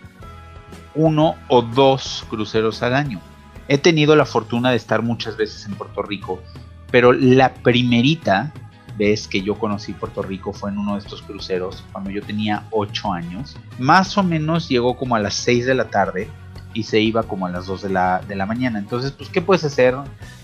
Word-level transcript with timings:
uno 0.94 1.34
o 1.48 1.60
dos 1.60 2.24
cruceros 2.30 2.82
al 2.82 2.94
año. 2.94 3.20
He 3.68 3.76
tenido 3.76 4.16
la 4.16 4.24
fortuna 4.24 4.70
de 4.70 4.76
estar 4.76 5.02
muchas 5.02 5.36
veces 5.36 5.66
en 5.66 5.74
Puerto 5.74 6.02
Rico, 6.02 6.42
pero 6.90 7.12
la 7.12 7.52
primerita 7.52 8.52
vez 8.96 9.28
que 9.28 9.42
yo 9.42 9.58
conocí 9.58 9.92
Puerto 9.92 10.22
Rico 10.22 10.54
fue 10.54 10.70
en 10.70 10.78
uno 10.78 10.94
de 10.94 11.00
estos 11.00 11.20
cruceros 11.20 11.84
cuando 11.92 12.08
yo 12.08 12.22
tenía 12.22 12.64
8 12.70 13.12
años. 13.12 13.56
Más 13.78 14.16
o 14.16 14.22
menos 14.22 14.70
llegó 14.70 14.96
como 14.96 15.16
a 15.16 15.20
las 15.20 15.34
6 15.34 15.66
de 15.66 15.74
la 15.74 15.90
tarde 15.90 16.30
y 16.72 16.84
se 16.84 17.00
iba 17.00 17.24
como 17.24 17.46
a 17.46 17.50
las 17.50 17.66
2 17.66 17.82
de 17.82 17.90
la, 17.90 18.22
de 18.26 18.36
la 18.36 18.46
mañana. 18.46 18.78
Entonces, 18.78 19.12
pues, 19.12 19.28
¿qué 19.28 19.42
puedes 19.42 19.64
hacer 19.64 19.96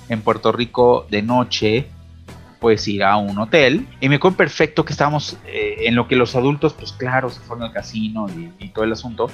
en 0.09 0.23
Puerto 0.23 0.53
Rico 0.53 1.07
de 1.11 1.23
noche? 1.23 1.89
Puedes 2.61 2.87
ir 2.87 3.03
a 3.03 3.17
un 3.17 3.39
hotel. 3.39 3.87
Y 4.01 4.09
me 4.09 4.17
acuerdo 4.17 4.37
perfecto 4.37 4.85
que 4.85 4.93
estábamos 4.93 5.37
eh, 5.47 5.77
en 5.87 5.95
lo 5.95 6.07
que 6.07 6.17
los 6.17 6.37
adultos, 6.37 6.75
pues 6.75 6.93
claro, 6.93 7.31
se 7.31 7.41
fueron 7.41 7.65
al 7.65 7.73
casino 7.73 8.27
y, 8.59 8.69
todo 8.69 8.85
el 8.85 8.93
asunto. 8.93 9.31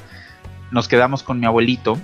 Nos 0.71 0.89
quedamos 0.89 1.23
con 1.23 1.41
mi 1.41 1.47
abuelito, 1.47 1.99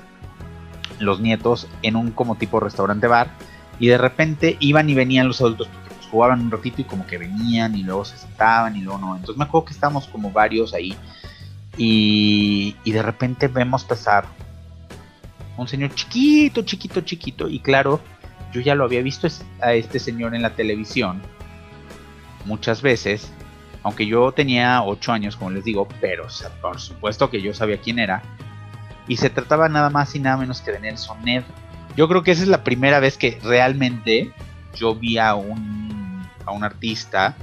los 0.98 1.20
nietos, 1.20 1.68
en 1.82 1.96
un 1.96 2.10
como 2.10 2.36
tipo 2.36 2.60
restaurante 2.60 3.06
bar. 3.06 3.30
Y 3.78 3.88
de 3.88 3.98
repente 3.98 4.56
iban 4.60 4.88
y 4.88 4.94
venían 4.94 5.26
los 5.26 5.40
adultos 5.40 5.68
porque 5.68 5.94
pues, 5.94 6.06
jugaban 6.08 6.40
un 6.40 6.50
ratito 6.50 6.80
y 6.80 6.84
como 6.84 7.06
que 7.06 7.18
venían 7.18 7.74
y 7.74 7.82
luego 7.82 8.04
se 8.04 8.16
sentaban 8.16 8.76
y 8.76 8.82
luego 8.82 8.98
no. 8.98 9.14
Entonces 9.14 9.36
me 9.36 9.44
acuerdo 9.44 9.66
que 9.66 9.72
estábamos 9.72 10.06
como 10.08 10.30
varios 10.30 10.74
ahí. 10.74 10.96
Y, 11.76 12.76
y 12.84 12.92
de 12.92 13.02
repente 13.02 13.48
vemos 13.48 13.82
pasar 13.82 14.26
un 15.56 15.68
señor 15.68 15.94
chiquito, 15.94 16.62
chiquito, 16.62 17.00
chiquito. 17.00 17.48
Y 17.48 17.60
claro, 17.60 18.00
yo 18.54 18.60
ya 18.60 18.76
lo 18.76 18.84
había 18.84 19.02
visto 19.02 19.26
a 19.60 19.74
este 19.74 19.98
señor 19.98 20.34
en 20.34 20.42
la 20.42 20.54
televisión 20.54 21.20
muchas 22.44 22.82
veces, 22.82 23.32
aunque 23.82 24.06
yo 24.06 24.30
tenía 24.30 24.82
8 24.84 25.12
años, 25.12 25.36
como 25.36 25.50
les 25.50 25.64
digo, 25.64 25.88
pero 26.00 26.28
por 26.62 26.80
supuesto 26.80 27.30
que 27.30 27.42
yo 27.42 27.52
sabía 27.52 27.80
quién 27.80 27.98
era. 27.98 28.22
Y 29.08 29.16
se 29.16 29.28
trataba 29.28 29.68
nada 29.68 29.90
más 29.90 30.14
y 30.14 30.20
nada 30.20 30.36
menos 30.36 30.60
que 30.60 30.70
de 30.70 30.80
Nelson 30.80 31.22
Ned. 31.24 31.42
Yo 31.96 32.08
creo 32.08 32.22
que 32.22 32.30
esa 32.30 32.42
es 32.42 32.48
la 32.48 32.64
primera 32.64 33.00
vez 33.00 33.18
que 33.18 33.38
realmente 33.42 34.32
yo 34.76 34.94
vi 34.94 35.18
a 35.18 35.34
un, 35.34 36.26
a 36.46 36.52
un 36.52 36.64
artista 36.64 37.34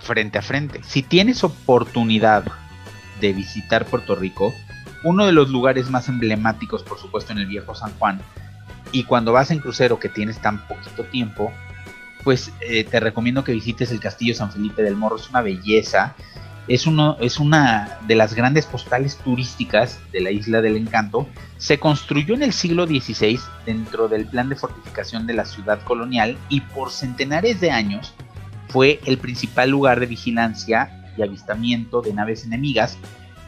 frente 0.00 0.38
a 0.38 0.42
frente. 0.42 0.80
Si 0.84 1.02
tienes 1.02 1.44
oportunidad 1.44 2.44
de 3.20 3.32
visitar 3.32 3.84
Puerto 3.84 4.14
Rico, 4.14 4.54
uno 5.02 5.26
de 5.26 5.32
los 5.32 5.50
lugares 5.50 5.90
más 5.90 6.08
emblemáticos, 6.08 6.82
por 6.82 6.98
supuesto, 6.98 7.32
en 7.32 7.38
el 7.38 7.46
viejo 7.46 7.74
San 7.74 7.92
Juan, 7.98 8.22
y 8.92 9.04
cuando 9.04 9.32
vas 9.32 9.50
en 9.50 9.58
crucero 9.58 9.98
que 9.98 10.08
tienes 10.08 10.40
tan 10.40 10.66
poquito 10.66 11.04
tiempo, 11.04 11.52
pues 12.24 12.52
eh, 12.60 12.84
te 12.84 13.00
recomiendo 13.00 13.44
que 13.44 13.52
visites 13.52 13.90
el 13.90 14.00
Castillo 14.00 14.34
San 14.34 14.52
Felipe 14.52 14.82
del 14.82 14.96
Morro. 14.96 15.16
Es 15.16 15.30
una 15.30 15.42
belleza. 15.42 16.14
Es, 16.68 16.86
es 17.20 17.40
una 17.40 17.98
de 18.06 18.14
las 18.14 18.34
grandes 18.34 18.66
postales 18.66 19.16
turísticas 19.16 19.98
de 20.12 20.20
la 20.20 20.30
Isla 20.30 20.60
del 20.60 20.76
Encanto. 20.76 21.26
Se 21.58 21.78
construyó 21.78 22.34
en 22.34 22.42
el 22.42 22.52
siglo 22.52 22.86
XVI 22.86 23.40
dentro 23.66 24.08
del 24.08 24.26
plan 24.26 24.48
de 24.48 24.56
fortificación 24.56 25.26
de 25.26 25.34
la 25.34 25.44
ciudad 25.44 25.82
colonial 25.82 26.36
y 26.48 26.60
por 26.60 26.90
centenares 26.90 27.60
de 27.60 27.70
años 27.70 28.14
fue 28.68 29.00
el 29.04 29.18
principal 29.18 29.70
lugar 29.70 29.98
de 29.98 30.06
vigilancia 30.06 31.12
y 31.16 31.22
avistamiento 31.22 32.02
de 32.02 32.14
naves 32.14 32.44
enemigas, 32.44 32.98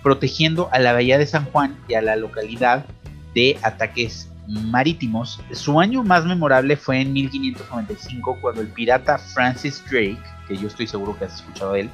protegiendo 0.02 0.68
a 0.72 0.80
la 0.80 0.92
bahía 0.92 1.16
de 1.16 1.26
San 1.26 1.44
Juan 1.44 1.78
y 1.86 1.94
a 1.94 2.02
la 2.02 2.16
localidad 2.16 2.86
de 3.34 3.56
ataques 3.62 4.31
marítimos. 4.46 5.40
Su 5.52 5.80
año 5.80 6.02
más 6.02 6.24
memorable 6.24 6.76
fue 6.76 7.00
en 7.00 7.12
1595 7.12 8.38
cuando 8.40 8.60
el 8.60 8.68
pirata 8.68 9.18
Francis 9.18 9.82
Drake, 9.90 10.22
que 10.48 10.56
yo 10.56 10.68
estoy 10.68 10.86
seguro 10.86 11.18
que 11.18 11.26
has 11.26 11.34
escuchado 11.36 11.72
de 11.72 11.80
él, 11.80 11.90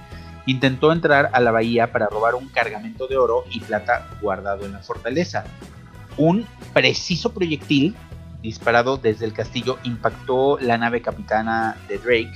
intentó 0.47 0.93
entrar 0.93 1.31
a 1.33 1.41
la 1.41 1.51
bahía 1.51 1.93
para 1.93 2.07
robar 2.07 2.35
un 2.35 2.49
cargamento 2.49 3.07
de 3.07 3.17
oro 3.17 3.45
y 3.51 3.61
plata 3.61 4.09
guardado 4.21 4.65
en 4.65 4.73
la 4.73 4.79
fortaleza. 4.81 5.45
Un 6.17 6.47
preciso 6.73 7.33
proyectil 7.33 7.95
disparado 8.43 8.97
desde 8.97 9.27
el 9.27 9.33
castillo 9.33 9.79
impactó 9.85 10.59
la 10.59 10.79
nave 10.79 11.03
capitana 11.03 11.77
de 11.89 11.99
Drake, 11.99 12.33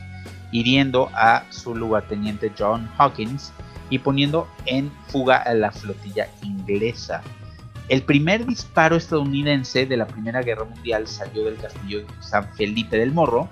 hiriendo 0.51 1.09
a 1.15 1.45
su 1.51 1.75
lugarteniente 1.75 2.53
John 2.57 2.91
Hawkins 2.99 3.53
y 3.89 3.99
poniendo 3.99 4.49
en 4.67 4.91
fuga 5.09 5.37
a 5.37 5.55
la 5.55 5.71
flotilla 5.71 6.29
inglesa. 6.43 7.23
El 7.89 8.03
primer 8.03 8.47
disparo 8.47 8.97
estadounidense 8.97 9.87
de 9.87 9.97
la 9.97 10.07
Primera 10.07 10.43
Guerra 10.43 10.65
Mundial 10.65 11.07
salió 11.07 11.45
del 11.45 11.57
castillo 11.57 12.07
San 12.21 12.49
Felipe 12.55 12.97
del 12.97 13.13
Morro 13.13 13.49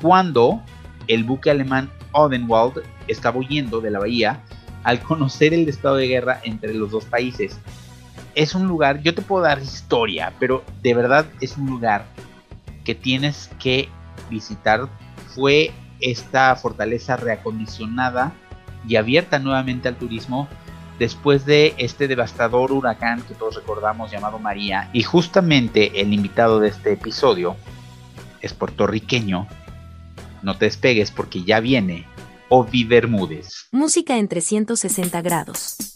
cuando 0.00 0.62
el 1.08 1.24
buque 1.24 1.50
alemán 1.50 1.90
Odenwald 2.12 2.82
estaba 3.08 3.38
huyendo 3.38 3.80
de 3.80 3.90
la 3.90 3.98
bahía 3.98 4.40
al 4.84 5.00
conocer 5.00 5.52
el 5.52 5.68
estado 5.68 5.96
de 5.96 6.06
guerra 6.06 6.40
entre 6.44 6.72
los 6.74 6.90
dos 6.90 7.04
países. 7.04 7.58
Es 8.34 8.54
un 8.54 8.66
lugar, 8.66 9.02
yo 9.02 9.14
te 9.14 9.22
puedo 9.22 9.44
dar 9.44 9.60
historia, 9.60 10.32
pero 10.38 10.64
de 10.82 10.94
verdad 10.94 11.26
es 11.40 11.56
un 11.56 11.66
lugar 11.66 12.06
que 12.84 12.94
tienes 12.94 13.50
que 13.58 13.88
visitar. 14.30 14.88
Fue 15.34 15.72
esta 16.00 16.54
fortaleza 16.56 17.16
reacondicionada 17.16 18.32
y 18.86 18.96
abierta 18.96 19.38
nuevamente 19.38 19.88
al 19.88 19.96
turismo 19.96 20.48
después 20.98 21.44
de 21.44 21.74
este 21.78 22.08
devastador 22.08 22.72
huracán 22.72 23.22
que 23.22 23.34
todos 23.34 23.56
recordamos 23.56 24.10
llamado 24.10 24.38
María. 24.38 24.90
Y 24.92 25.02
justamente 25.02 26.00
el 26.00 26.12
invitado 26.12 26.60
de 26.60 26.68
este 26.68 26.92
episodio 26.92 27.56
es 28.40 28.52
puertorriqueño. 28.52 29.46
No 30.42 30.56
te 30.56 30.66
despegues 30.66 31.10
porque 31.10 31.42
ya 31.42 31.60
viene 31.60 32.06
Ovi 32.48 32.84
Bermúdez. 32.84 33.68
Música 33.72 34.18
en 34.18 34.28
360 34.28 35.22
grados. 35.22 35.93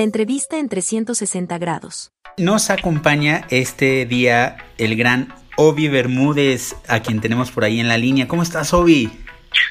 La 0.00 0.04
entrevista 0.04 0.56
en 0.56 0.70
360 0.70 1.58
grados. 1.58 2.10
Nos 2.38 2.70
acompaña 2.70 3.46
este 3.50 4.06
día 4.06 4.56
el 4.78 4.96
gran 4.96 5.34
Obi 5.58 5.88
Bermúdez, 5.88 6.74
a 6.88 7.00
quien 7.00 7.20
tenemos 7.20 7.50
por 7.50 7.64
ahí 7.64 7.80
en 7.80 7.88
la 7.88 7.98
línea. 7.98 8.26
¿Cómo 8.26 8.42
estás, 8.42 8.72
Obi? 8.72 9.12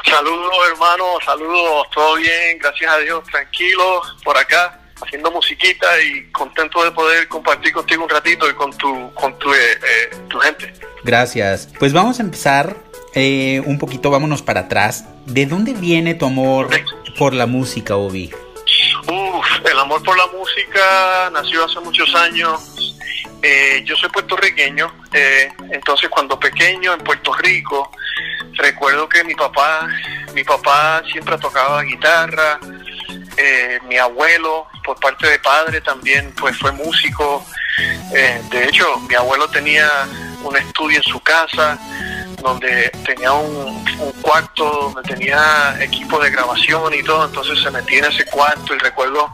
Saludos, 0.06 0.52
hermano, 0.72 1.06
saludos, 1.26 1.88
todo 1.92 2.18
bien, 2.18 2.60
gracias 2.62 2.92
a 2.92 3.00
Dios, 3.00 3.24
tranquilo 3.24 4.04
por 4.24 4.38
acá, 4.38 4.80
haciendo 5.02 5.32
musiquita 5.32 5.88
y 6.00 6.30
contento 6.32 6.84
de 6.84 6.92
poder 6.92 7.28
compartir 7.28 7.74
contigo 7.74 8.04
un 8.04 8.10
ratito 8.10 8.48
y 8.48 8.54
con 8.54 8.72
tu, 8.78 9.12
con 9.16 9.36
tu, 9.40 9.52
eh, 9.52 9.58
eh, 9.58 10.16
tu 10.30 10.38
gente. 10.38 10.72
Gracias. 11.04 11.70
Pues 11.80 11.92
vamos 11.92 12.20
a 12.20 12.22
empezar 12.22 12.78
eh, 13.16 13.64
un 13.66 13.80
poquito, 13.80 14.12
vámonos 14.12 14.44
para 14.44 14.60
atrás. 14.60 15.06
¿De 15.26 15.48
dónde 15.48 15.74
viene 15.74 16.14
tu 16.14 16.28
amor 16.28 16.70
por 17.18 17.34
la 17.34 17.48
música, 17.48 17.96
Obi? 17.96 18.32
Uf, 19.10 19.66
el 19.66 19.80
amor 19.80 20.04
por 20.04 20.16
la 20.16 20.28
música 20.28 21.32
nació 21.34 21.66
hace 21.66 21.80
muchos 21.80 22.14
años. 22.14 22.96
Eh, 23.42 23.82
yo 23.84 23.96
soy 23.96 24.10
puertorriqueño, 24.10 24.94
eh, 25.14 25.52
entonces 25.72 26.10
cuando 26.10 26.40
pequeño 26.40 26.94
en 26.94 27.00
Puerto 27.00 27.34
Rico, 27.34 27.90
recuerdo 28.54 29.10
que 29.10 29.24
mi 29.24 29.34
papá, 29.34 29.88
mi 30.36 30.44
papá 30.44 31.02
siempre 31.12 31.40
tocaba 31.40 31.82
guitarra, 31.82 32.60
eh, 33.38 33.80
mi 33.88 33.98
abuelo 33.98 34.68
por 34.84 35.00
parte 35.00 35.28
de 35.28 35.40
padre 35.40 35.82
también 35.82 36.32
pues 36.40 36.56
fue 36.58 36.72
músico. 36.72 37.44
de 38.12 38.66
hecho, 38.66 39.00
mi 39.08 39.16
abuelo 39.16 39.48
tenía 39.50 39.90
un 40.44 40.56
estudio 40.56 40.98
en 40.98 41.04
su 41.04 41.20
casa 41.22 41.80
donde 42.42 42.90
tenía 43.06 43.32
un, 43.34 43.84
cuarto 44.22 44.92
donde 44.94 45.16
tenía 45.16 45.76
equipo 45.82 46.20
de 46.20 46.30
grabación 46.32 46.94
y 46.94 47.04
todo, 47.04 47.26
entonces 47.26 47.60
se 47.62 47.72
metía 47.72 48.00
en 48.00 48.06
ese 48.06 48.26
cuarto 48.26 48.76
y 48.76 48.78
recuerdo 48.80 49.32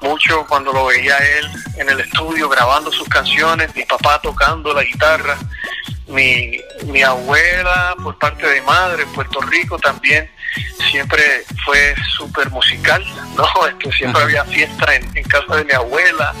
mucho 0.00 0.44
cuando 0.48 0.72
lo 0.72 0.86
veía 0.86 1.16
él 1.16 1.48
en 1.78 1.88
el 1.88 2.00
estudio 2.00 2.48
grabando 2.48 2.90
sus 2.92 3.08
canciones, 3.08 3.74
mi 3.74 3.84
papá 3.84 4.20
tocando 4.20 4.72
la 4.72 4.82
guitarra, 4.82 5.36
mi, 6.08 6.60
mi 6.86 7.02
abuela 7.02 7.94
por 8.02 8.18
parte 8.18 8.46
de 8.46 8.60
madre 8.62 9.04
en 9.04 9.12
Puerto 9.12 9.40
Rico 9.40 9.78
también 9.78 10.30
siempre 10.90 11.44
fue 11.64 11.94
súper 12.16 12.50
musical, 12.50 13.04
¿no? 13.36 13.78
que 13.78 13.90
siempre 13.98 14.22
había 14.22 14.44
fiesta 14.44 14.94
en, 14.94 15.24
casa 15.24 15.56
de 15.56 15.64
mi 15.64 15.72
abuela, 15.72 16.32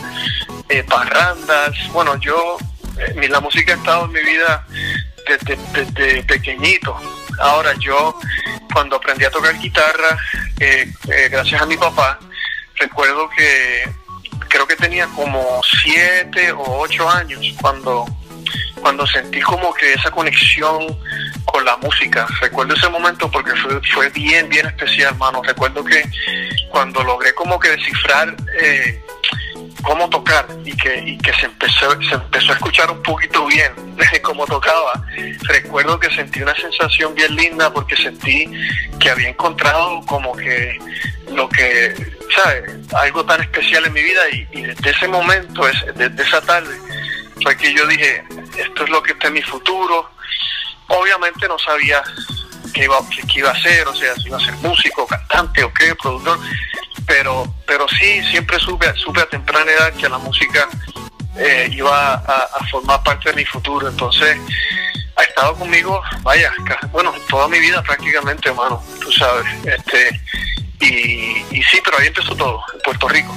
eh, 0.68 0.84
parrandas, 0.84 1.72
bueno, 1.92 2.16
yo, 2.20 2.56
eh, 2.98 3.28
la 3.28 3.40
música 3.40 3.72
ha 3.72 3.76
estado 3.76 4.04
en 4.06 4.12
mi 4.12 4.22
vida 4.22 4.66
desde, 5.26 6.22
pequeñito. 6.24 6.96
Ahora 7.38 7.74
yo, 7.78 8.18
cuando 8.72 8.96
aprendí 8.96 9.24
a 9.24 9.30
tocar 9.30 9.58
guitarra, 9.58 10.18
eh, 10.60 10.92
eh, 11.08 11.28
gracias 11.30 11.60
a 11.60 11.66
mi 11.66 11.76
papá, 11.76 12.18
recuerdo 12.76 13.28
que 13.30 13.88
creo 14.48 14.66
que 14.66 14.76
tenía 14.76 15.06
como 15.08 15.60
siete 15.82 16.52
o 16.52 16.78
ocho 16.80 17.08
años 17.08 17.40
cuando 17.60 18.06
cuando 18.80 19.06
sentí 19.06 19.40
como 19.40 19.72
que 19.72 19.94
esa 19.94 20.10
conexión 20.10 20.98
con 21.46 21.64
la 21.64 21.76
música. 21.78 22.26
Recuerdo 22.40 22.74
ese 22.74 22.88
momento 22.90 23.30
porque 23.30 23.52
fue, 23.56 23.80
fue 23.94 24.10
bien, 24.10 24.48
bien 24.50 24.66
especial, 24.66 25.14
hermano. 25.14 25.42
Recuerdo 25.42 25.82
que 25.82 26.04
cuando 26.70 27.02
logré 27.02 27.32
como 27.34 27.58
que 27.58 27.70
descifrar 27.70 28.36
eh, 28.60 29.02
cómo 29.84 30.08
tocar 30.08 30.46
y 30.64 30.76
que, 30.76 30.98
y 30.98 31.18
que 31.18 31.32
se, 31.34 31.46
empezó, 31.46 31.90
se 32.02 32.14
empezó 32.14 32.52
a 32.52 32.54
escuchar 32.54 32.90
un 32.90 33.02
poquito 33.02 33.46
bien 33.46 33.72
cómo 34.24 34.44
tocaba. 34.46 35.00
Recuerdo 35.42 35.98
que 36.00 36.10
sentí 36.10 36.42
una 36.42 36.54
sensación 36.56 37.14
bien 37.14 37.36
linda 37.36 37.72
porque 37.72 37.96
sentí 37.96 38.50
que 38.98 39.10
había 39.10 39.28
encontrado 39.28 40.00
como 40.06 40.36
que 40.36 40.78
lo 41.32 41.48
que, 41.48 41.94
¿sabes? 42.34 42.92
Algo 42.94 43.24
tan 43.24 43.40
especial 43.42 43.84
en 43.86 43.92
mi 43.92 44.02
vida 44.02 44.22
y, 44.32 44.62
desde 44.62 44.90
ese 44.90 45.08
momento, 45.08 45.62
desde 45.94 46.22
esa 46.22 46.40
tarde, 46.40 46.76
fue 47.42 47.56
que 47.56 47.72
yo 47.72 47.86
dije, 47.86 48.24
esto 48.58 48.84
es 48.84 48.90
lo 48.90 49.02
que 49.02 49.12
está 49.12 49.28
en 49.28 49.34
mi 49.34 49.42
futuro. 49.42 50.10
Obviamente 50.88 51.46
no 51.48 51.58
sabía 51.58 52.02
qué 52.74 52.84
iba, 52.84 52.98
qué 53.08 53.38
iba 53.38 53.50
a 53.50 53.52
hacer, 53.52 53.86
o 53.86 53.94
sea, 53.94 54.14
si 54.16 54.26
iba 54.26 54.36
a 54.36 54.44
ser 54.44 54.54
músico, 54.56 55.06
cantante 55.06 55.64
o 55.64 55.72
qué, 55.72 55.94
productor, 55.94 56.38
pero, 57.06 57.54
pero 57.66 57.86
sí, 57.88 58.22
siempre 58.30 58.58
supe, 58.58 58.92
supe 58.96 59.20
a 59.20 59.26
temprana 59.26 59.70
edad 59.70 59.92
que 59.94 60.08
la 60.08 60.18
música 60.18 60.68
eh, 61.36 61.68
iba 61.72 62.14
a, 62.14 62.48
formar 62.70 63.02
parte 63.02 63.30
de 63.30 63.36
mi 63.36 63.44
futuro. 63.44 63.88
Entonces, 63.88 64.36
ha 65.16 65.22
estado 65.22 65.54
conmigo, 65.56 66.02
vaya, 66.22 66.52
bueno, 66.90 67.14
toda 67.28 67.48
mi 67.48 67.58
vida 67.60 67.82
prácticamente, 67.82 68.48
hermano, 68.48 68.82
tú 69.00 69.10
sabes. 69.12 69.46
Este, 69.64 70.20
y, 70.80 71.56
y 71.56 71.62
sí, 71.62 71.80
pero 71.84 71.98
ahí 71.98 72.08
empezó 72.08 72.34
todo, 72.34 72.60
en 72.74 72.80
Puerto 72.80 73.08
Rico. 73.08 73.34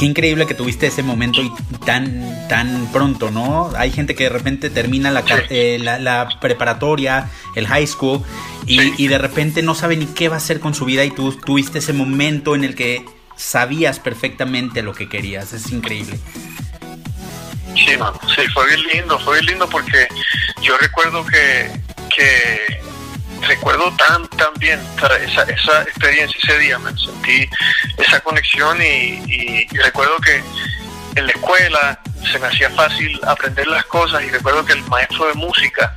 Qué 0.00 0.06
increíble 0.06 0.46
que 0.46 0.54
tuviste 0.54 0.86
ese 0.86 1.02
momento 1.02 1.42
y 1.42 1.52
tan, 1.84 2.48
tan 2.48 2.90
pronto, 2.90 3.30
¿no? 3.30 3.70
Hay 3.76 3.90
gente 3.90 4.14
que 4.14 4.24
de 4.24 4.30
repente 4.30 4.70
termina 4.70 5.10
la, 5.10 5.22
eh, 5.50 5.78
la, 5.78 6.38
preparatoria, 6.40 7.28
el 7.54 7.66
high 7.66 7.86
school, 7.86 8.22
y, 8.64 9.08
de 9.08 9.18
repente 9.18 9.60
no 9.60 9.74
sabe 9.74 9.98
ni 9.98 10.06
qué 10.06 10.30
va 10.30 10.36
a 10.36 10.38
hacer 10.38 10.58
con 10.58 10.72
su 10.72 10.86
vida 10.86 11.04
y 11.04 11.10
tú 11.10 11.32
tuviste 11.32 11.80
ese 11.80 11.92
momento 11.92 12.54
en 12.54 12.64
el 12.64 12.74
que 12.74 13.04
sabías 13.36 13.98
perfectamente 14.00 14.82
lo 14.82 14.94
que 14.94 15.06
querías. 15.06 15.52
Es 15.52 15.70
increíble. 15.70 16.18
Sí, 17.74 17.94
mano, 17.98 18.18
sí, 18.34 18.40
fue 18.54 18.68
bien 18.68 18.80
lindo, 18.94 19.18
fue 19.18 19.34
bien 19.34 19.46
lindo 19.48 19.68
porque 19.68 20.08
yo 20.62 20.78
recuerdo 20.78 21.26
que, 21.26 21.70
que 22.16 22.80
recuerdo 23.42 23.90
tan, 23.96 24.26
tan 24.28 24.52
bien 24.58 24.80
esa, 24.98 25.42
esa 25.44 25.82
experiencia 25.82 26.38
ese 26.42 26.58
día, 26.58 26.78
me 26.78 26.90
sentí 26.96 27.48
esa 27.96 28.20
conexión 28.20 28.78
y, 28.82 29.66
recuerdo 29.68 30.18
que 30.18 30.42
en 31.16 31.26
la 31.26 31.32
escuela 31.32 32.00
se 32.30 32.38
me 32.38 32.46
hacía 32.46 32.70
fácil 32.70 33.18
aprender 33.26 33.66
las 33.66 33.84
cosas 33.86 34.22
y 34.22 34.28
recuerdo 34.28 34.64
que 34.64 34.74
el 34.74 34.82
maestro 34.84 35.26
de 35.26 35.34
música 35.34 35.94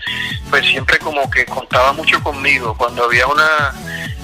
pues 0.49 0.65
siempre 0.65 0.97
como 0.99 1.29
que 1.29 1.45
contaba 1.45 1.93
mucho 1.93 2.21
conmigo. 2.23 2.75
Cuando 2.77 3.03
había 3.03 3.27
una 3.27 3.73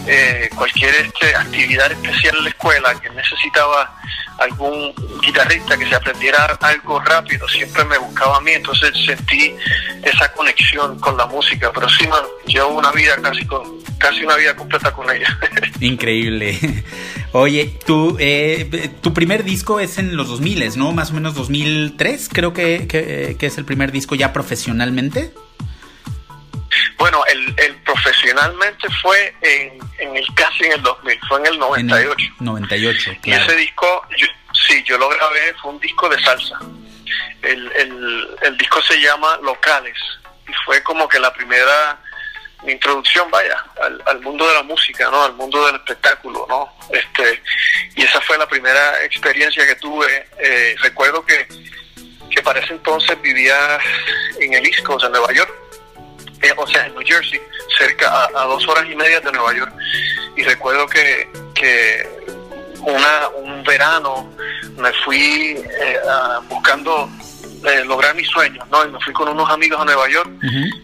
eh, 0.07 0.49
cualquier 0.55 0.95
este, 0.95 1.35
actividad 1.35 1.91
especial 1.91 2.37
en 2.37 2.43
la 2.45 2.49
escuela 2.49 2.99
que 2.99 3.09
necesitaba 3.09 3.93
algún 4.39 4.93
guitarrista 5.21 5.77
que 5.77 5.87
se 5.87 5.95
aprendiera 5.95 6.45
algo 6.61 6.99
rápido, 6.99 7.47
siempre 7.47 7.83
me 7.85 7.97
buscaba 7.97 8.37
a 8.37 8.41
mí, 8.41 8.51
entonces 8.51 8.91
sentí 9.05 9.53
esa 10.03 10.31
conexión 10.33 10.99
con 10.99 11.17
la 11.17 11.25
música, 11.25 11.71
pero 11.73 11.89
sí, 11.89 12.07
man, 12.07 12.23
llevo 12.45 12.77
una 12.77 12.91
vida 12.91 13.15
casi 13.21 13.45
con, 13.45 13.61
casi 13.97 14.23
una 14.23 14.35
vida 14.35 14.55
completa 14.55 14.91
con 14.91 15.09
ella. 15.09 15.37
Increíble. 15.79 16.57
Oye, 17.31 17.77
tu, 17.85 18.17
eh, 18.19 18.89
tu 19.01 19.13
primer 19.13 19.43
disco 19.43 19.79
es 19.79 19.97
en 19.99 20.15
los 20.15 20.29
2000, 20.29 20.77
¿no? 20.77 20.91
Más 20.93 21.11
o 21.11 21.13
menos 21.13 21.35
2003, 21.35 22.29
creo 22.31 22.53
que, 22.53 22.87
que, 22.87 23.45
es 23.45 23.57
el 23.57 23.65
primer 23.65 23.91
disco 23.91 24.15
ya 24.15 24.33
profesionalmente. 24.33 25.33
Bueno, 26.97 27.23
el, 27.25 27.53
el 27.57 27.75
profesionalmente 27.77 28.87
fue 29.01 29.35
en, 29.41 29.79
en, 29.99 30.15
el 30.15 30.25
casi 30.35 30.65
en 30.65 30.73
el 30.73 30.81
2000, 30.81 31.19
fue 31.27 31.39
en 31.39 31.45
el 31.47 31.59
98. 31.59 32.33
98, 32.39 33.11
claro. 33.21 33.41
Y 33.41 33.45
ese 33.45 33.57
disco, 33.57 34.07
sí, 34.67 34.83
yo 34.83 34.97
lo 34.97 35.09
grabé, 35.09 35.53
fue 35.61 35.71
un 35.71 35.79
disco 35.79 36.09
de 36.09 36.21
salsa. 36.23 36.59
El, 37.41 37.71
el, 37.71 38.27
el 38.41 38.57
disco 38.57 38.81
se 38.81 38.99
llama 38.99 39.37
Locales 39.41 39.97
y 40.47 40.53
fue 40.65 40.83
como 40.83 41.07
que 41.07 41.19
la 41.19 41.33
primera 41.33 41.99
mi 42.63 42.73
introducción, 42.73 43.29
vaya, 43.31 43.63
al, 44.05 44.19
mundo 44.19 44.47
de 44.47 44.53
la 44.53 44.63
música, 44.63 45.09
¿no? 45.09 45.23
Al 45.23 45.33
mundo 45.33 45.65
del 45.65 45.75
espectáculo, 45.75 46.45
¿no? 46.49 46.73
Este, 46.89 47.41
y 47.95 48.03
esa 48.03 48.19
fue 48.21 48.37
la 48.37 48.47
primera 48.47 49.03
experiencia 49.03 49.65
que 49.65 49.75
tuve. 49.75 50.27
Eh, 50.39 50.75
recuerdo 50.81 51.25
que, 51.25 51.47
que 52.29 52.41
para 52.41 52.59
ese 52.59 52.73
entonces 52.73 53.19
vivía 53.21 53.79
en 54.39 54.53
el 54.53 54.65
East 54.65 54.83
Coast, 54.83 55.05
en 55.05 55.11
Nueva 55.11 55.31
York, 55.33 55.53
eh, 56.41 56.53
o 56.57 56.67
sea, 56.67 56.85
en 56.85 56.93
New 56.93 57.03
Jersey, 57.05 57.39
cerca 57.77 58.27
a, 58.35 58.43
dos 58.45 58.67
horas 58.67 58.85
y 58.89 58.95
media 58.95 59.19
de 59.19 59.31
Nueva 59.31 59.53
York. 59.53 59.73
Y 60.35 60.43
recuerdo 60.43 60.87
que, 60.87 61.29
que 61.53 62.07
una, 62.81 63.27
un 63.35 63.63
verano 63.63 64.29
me 64.77 64.91
fui 65.03 65.57
eh, 65.57 65.99
buscando 66.47 67.09
lograr 67.85 68.15
mis 68.15 68.27
sueños, 68.27 68.65
¿no? 68.69 68.85
Y 68.85 68.91
me 68.91 68.99
fui 69.01 69.13
con 69.13 69.27
unos 69.27 69.49
amigos 69.49 69.79
a 69.81 69.85
Nueva 69.85 70.07
York 70.09 70.29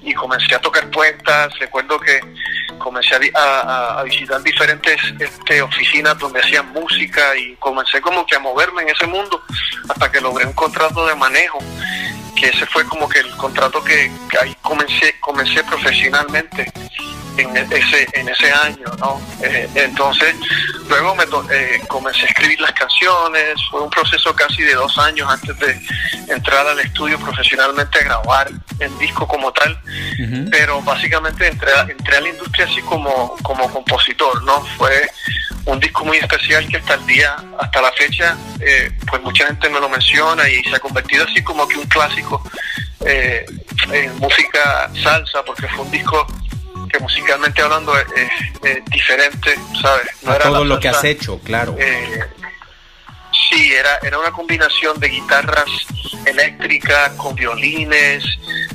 y 0.01 0.13
comencé 0.13 0.55
a 0.55 0.59
tocar 0.59 0.89
puertas. 0.91 1.57
Recuerdo 1.59 1.99
que 1.99 2.19
comencé 2.77 3.15
a, 3.33 4.03
visitar 4.03 4.41
diferentes 4.43 5.01
este, 5.19 5.61
oficinas 5.61 6.17
donde 6.19 6.39
hacían 6.39 6.71
música 6.73 7.35
y 7.37 7.55
comencé 7.55 8.01
como 8.01 8.25
que 8.25 8.35
a 8.35 8.39
moverme 8.39 8.83
en 8.83 8.89
ese 8.89 9.07
mundo 9.07 9.41
hasta 9.89 10.11
que 10.11 10.21
logré 10.21 10.45
un 10.45 10.53
contrato 10.53 11.05
de 11.07 11.15
manejo 11.15 11.59
que 12.35 12.49
ese 12.49 12.65
fue 12.67 12.85
como 12.85 13.07
que 13.07 13.19
el 13.19 13.31
contrato 13.37 13.83
que, 13.83 14.11
ahí 14.41 14.55
comencé 14.61 15.15
comencé 15.19 15.63
profesionalmente 15.63 16.71
en 17.37 17.55
ese, 17.57 18.07
en 18.13 18.29
ese 18.29 18.51
año, 18.51 18.85
¿no? 18.99 19.21
Eh, 19.41 19.67
entonces, 19.75 20.35
luego 20.87 21.15
me 21.15 21.23
eh, 21.53 21.81
comencé 21.87 22.23
a 22.23 22.25
escribir 22.25 22.59
las 22.61 22.71
canciones, 22.71 23.55
fue 23.69 23.81
un 23.81 23.89
proceso 23.89 24.33
casi 24.33 24.63
de 24.63 24.73
dos 24.73 24.97
años 24.97 25.29
antes 25.29 25.57
de 25.59 25.81
entrar 26.33 26.65
al 26.65 26.79
estudio 26.79 27.19
profesionalmente 27.19 27.99
a 27.99 28.03
grabar 28.03 28.51
el 28.79 28.97
disco 28.97 29.27
como 29.27 29.51
tal, 29.51 29.79
pero 30.49 30.81
básicamente 30.81 31.47
entré, 31.47 31.71
entré 31.89 32.17
a 32.17 32.21
la 32.21 32.29
industria 32.29 32.65
así 32.65 32.81
como, 32.83 33.35
como 33.43 33.69
compositor, 33.71 34.43
¿no? 34.43 34.61
Fue 34.77 35.09
un 35.65 35.79
disco 35.79 36.05
muy 36.05 36.17
especial 36.17 36.67
que 36.67 36.77
hasta 36.77 36.93
el 36.95 37.05
día, 37.05 37.35
hasta 37.59 37.81
la 37.81 37.91
fecha, 37.93 38.37
eh, 38.59 38.91
pues 39.09 39.21
mucha 39.21 39.47
gente 39.47 39.69
me 39.69 39.79
lo 39.79 39.89
menciona 39.89 40.47
y 40.47 40.63
se 40.63 40.75
ha 40.75 40.79
convertido 40.79 41.25
así 41.25 41.43
como 41.43 41.67
que 41.67 41.77
un 41.77 41.87
clásico 41.87 42.41
eh, 43.05 43.45
en 43.91 44.17
música 44.19 44.89
salsa, 45.01 45.43
porque 45.43 45.67
fue 45.67 45.85
un 45.85 45.91
disco 45.91 46.25
que 46.91 46.99
musicalmente 46.99 47.61
hablando 47.61 47.93
es, 47.97 48.85
diferente, 48.85 49.55
¿sabes? 49.81 50.07
No 50.21 50.33
era 50.33 50.45
todo 50.45 50.65
lo 50.65 50.79
que 50.79 50.89
has 50.89 51.03
hecho, 51.03 51.39
claro. 51.39 51.75
Eh, 51.79 52.23
sí, 53.49 53.73
era, 53.73 53.97
era 54.03 54.19
una 54.19 54.31
combinación 54.31 54.99
de 54.99 55.09
guitarras 55.09 55.69
eléctricas 56.25 57.11
con 57.13 57.35
violines, 57.35 58.23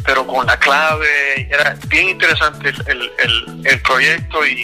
pero 0.04 0.26
con 0.26 0.46
la 0.46 0.58
clave. 0.58 1.48
Era 1.50 1.76
bien 1.86 2.10
interesante 2.10 2.70
el, 2.86 3.12
el, 3.18 3.62
el 3.64 3.80
proyecto 3.82 4.46
y 4.46 4.62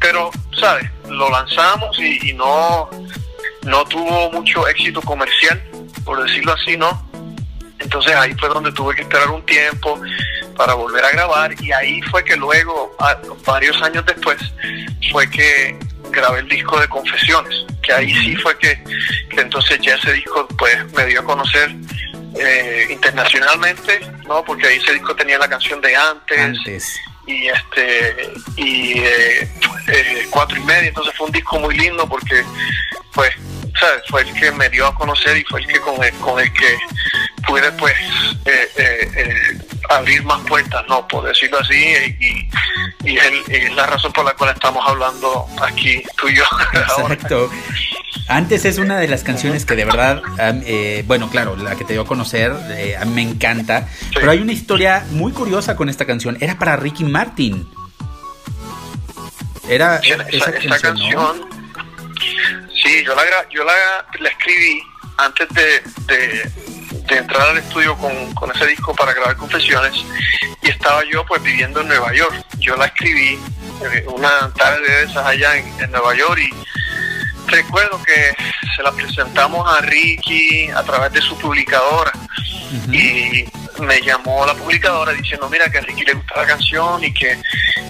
pero, 0.00 0.30
¿sabes? 0.58 0.90
Lo 1.08 1.30
lanzamos 1.30 1.98
y, 1.98 2.32
no, 2.32 2.90
no 3.62 3.84
tuvo 3.84 4.30
mucho 4.32 4.66
éxito 4.68 5.00
comercial, 5.02 5.62
por 6.04 6.22
decirlo 6.22 6.52
así, 6.52 6.76
¿no? 6.76 7.06
Entonces 7.78 8.14
ahí 8.14 8.32
fue 8.34 8.48
donde 8.48 8.72
tuve 8.72 8.94
que 8.94 9.02
esperar 9.02 9.30
un 9.30 9.44
tiempo 9.44 10.00
para 10.56 10.74
volver 10.74 11.04
a 11.04 11.10
grabar 11.10 11.54
y 11.60 11.72
ahí 11.72 12.00
fue 12.02 12.24
que 12.24 12.36
luego, 12.36 12.96
varios 13.44 13.80
años 13.82 14.04
después, 14.06 14.38
fue 15.12 15.28
que 15.30 15.78
grabé 16.10 16.40
el 16.40 16.48
disco 16.48 16.80
de 16.80 16.88
Confesiones, 16.88 17.66
que 17.82 17.92
ahí 17.92 18.14
sí 18.14 18.34
fue 18.36 18.56
que, 18.58 18.82
entonces 19.30 19.78
ya 19.80 19.94
ese 19.94 20.12
disco 20.14 20.48
pues 20.58 20.92
me 20.94 21.06
dio 21.06 21.20
a 21.20 21.24
conocer 21.24 21.74
eh, 22.38 22.86
internacionalmente, 22.90 24.00
¿no? 24.26 24.42
Porque 24.44 24.66
ahí 24.66 24.76
ese 24.78 24.94
disco 24.94 25.14
tenía 25.14 25.38
la 25.38 25.48
canción 25.48 25.80
de 25.80 25.94
antes. 25.94 26.38
antes 26.38 27.00
y 27.26 27.48
este 27.48 28.32
y 28.56 28.98
eh, 28.98 29.48
eh, 29.88 30.26
cuatro 30.30 30.56
y 30.56 30.64
media. 30.64 30.88
Entonces 30.88 31.14
fue 31.16 31.26
un 31.26 31.32
disco 31.32 31.58
muy 31.58 31.76
lindo 31.76 32.08
porque 32.08 32.42
pues 33.12 33.30
sabes 33.78 34.02
fue 34.08 34.22
el 34.22 34.32
que 34.34 34.52
me 34.52 34.68
dio 34.68 34.86
a 34.86 34.94
conocer 34.94 35.36
y 35.36 35.44
fue 35.44 35.60
el 35.60 35.66
que 35.66 35.80
con 35.80 36.02
el, 36.02 36.12
con 36.14 36.40
el 36.40 36.52
que 36.52 36.78
pude 37.46 37.70
pues 37.72 37.94
eh, 38.46 39.58
abrir 39.90 40.22
más 40.24 40.40
puertas 40.46 40.84
no 40.88 41.06
por 41.08 41.24
decirlo 41.24 41.58
así 41.58 41.74
y, 41.74 42.48
y, 43.04 43.16
es, 43.16 43.74
la 43.74 43.86
razón 43.86 44.12
por 44.12 44.24
la 44.24 44.34
cual 44.34 44.50
estamos 44.54 44.86
hablando 44.86 45.46
aquí 45.62 46.02
tú 46.16 46.28
y 46.28 46.36
yo 46.36 46.44
exacto 46.72 47.50
antes 48.28 48.64
es 48.64 48.78
una 48.78 48.98
de 48.98 49.06
las 49.06 49.22
canciones 49.22 49.64
que 49.64 49.76
de 49.76 49.84
verdad, 49.84 50.20
eh, 50.64 51.04
bueno, 51.06 51.30
claro, 51.30 51.54
la 51.54 51.76
que 51.76 51.84
te 51.84 51.92
dio 51.92 52.02
a 52.02 52.06
conocer, 52.06 52.52
eh, 52.70 52.98
me 53.06 53.22
encanta. 53.22 53.88
Pero 54.12 54.30
hay 54.32 54.40
una 54.40 54.52
historia 54.52 55.06
muy 55.10 55.32
curiosa 55.32 55.76
con 55.76 55.88
esta 55.88 56.06
canción. 56.06 56.36
Era 56.40 56.58
para 56.58 56.74
Ricky 56.76 57.04
Martin. 57.04 57.68
Era 59.68 59.96
esa, 59.98 60.52
canción. 60.80 61.48
Sí, 62.82 63.04
yo 63.04 63.14
la, 63.14 63.22
yo 63.50 63.64
la, 63.64 64.28
escribí 64.28 64.82
antes 65.18 65.48
de, 65.50 66.50
entrar 67.14 67.48
al 67.48 67.58
estudio 67.58 67.96
con, 67.96 68.50
ese 68.54 68.66
disco 68.66 68.94
para 68.94 69.12
grabar 69.12 69.36
confesiones 69.36 69.92
y 70.62 70.68
estaba 70.68 71.02
yo 71.10 71.24
pues 71.26 71.42
viviendo 71.42 71.80
en 71.80 71.88
Nueva 71.88 72.12
York. 72.14 72.34
Yo 72.58 72.76
la 72.76 72.86
escribí 72.86 73.38
eh, 73.92 74.04
una 74.08 74.50
tarde 74.56 74.88
de 74.88 75.02
esas 75.04 75.26
allá 75.26 75.56
en, 75.56 75.66
en 75.80 75.90
Nueva 75.90 76.14
York 76.14 76.40
y 76.40 77.50
recuerdo 77.50 78.02
que 78.02 78.34
se 78.74 78.82
la 78.82 78.92
presentamos 78.92 79.66
a 79.68 79.80
Ricky 79.80 80.68
a 80.70 80.82
través 80.82 81.12
de 81.12 81.20
su 81.20 81.36
publicadora. 81.38 82.12
Y 82.90 83.44
me 83.80 84.00
llamó 84.02 84.44
la 84.44 84.54
publicadora 84.54 85.12
diciendo 85.12 85.48
mira 85.48 85.70
que 85.70 85.78
a 85.78 85.80
Ricky 85.82 86.04
le 86.04 86.14
gusta 86.14 86.36
la 86.36 86.46
canción 86.46 87.02
y 87.04 87.12
que 87.12 87.38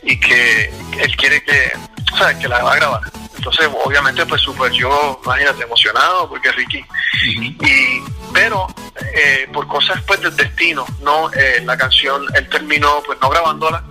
y 0.02 0.18
que 0.18 0.70
él 1.00 1.16
quiere 1.16 1.42
que 1.42 1.73
o 2.12 2.38
que 2.38 2.49
la 2.49 2.62
va 2.62 2.73
a 2.73 2.76
grabar 2.76 3.25
entonces 3.36 3.68
obviamente 3.84 4.24
pues 4.26 4.40
súper 4.42 4.72
yo 4.72 5.20
imagínate 5.24 5.62
emocionado 5.62 6.28
porque 6.28 6.52
Ricky 6.52 6.84
y 7.24 8.00
pero 8.32 8.66
eh, 9.14 9.48
por 9.52 9.66
cosas 9.66 10.02
pues 10.06 10.20
del 10.20 10.34
destino 10.36 10.84
no 11.00 11.30
eh, 11.32 11.62
la 11.64 11.76
canción 11.76 12.24
él 12.34 12.48
terminó 12.48 13.02
pues 13.04 13.18
no 13.20 13.28
grabándola 13.28 13.84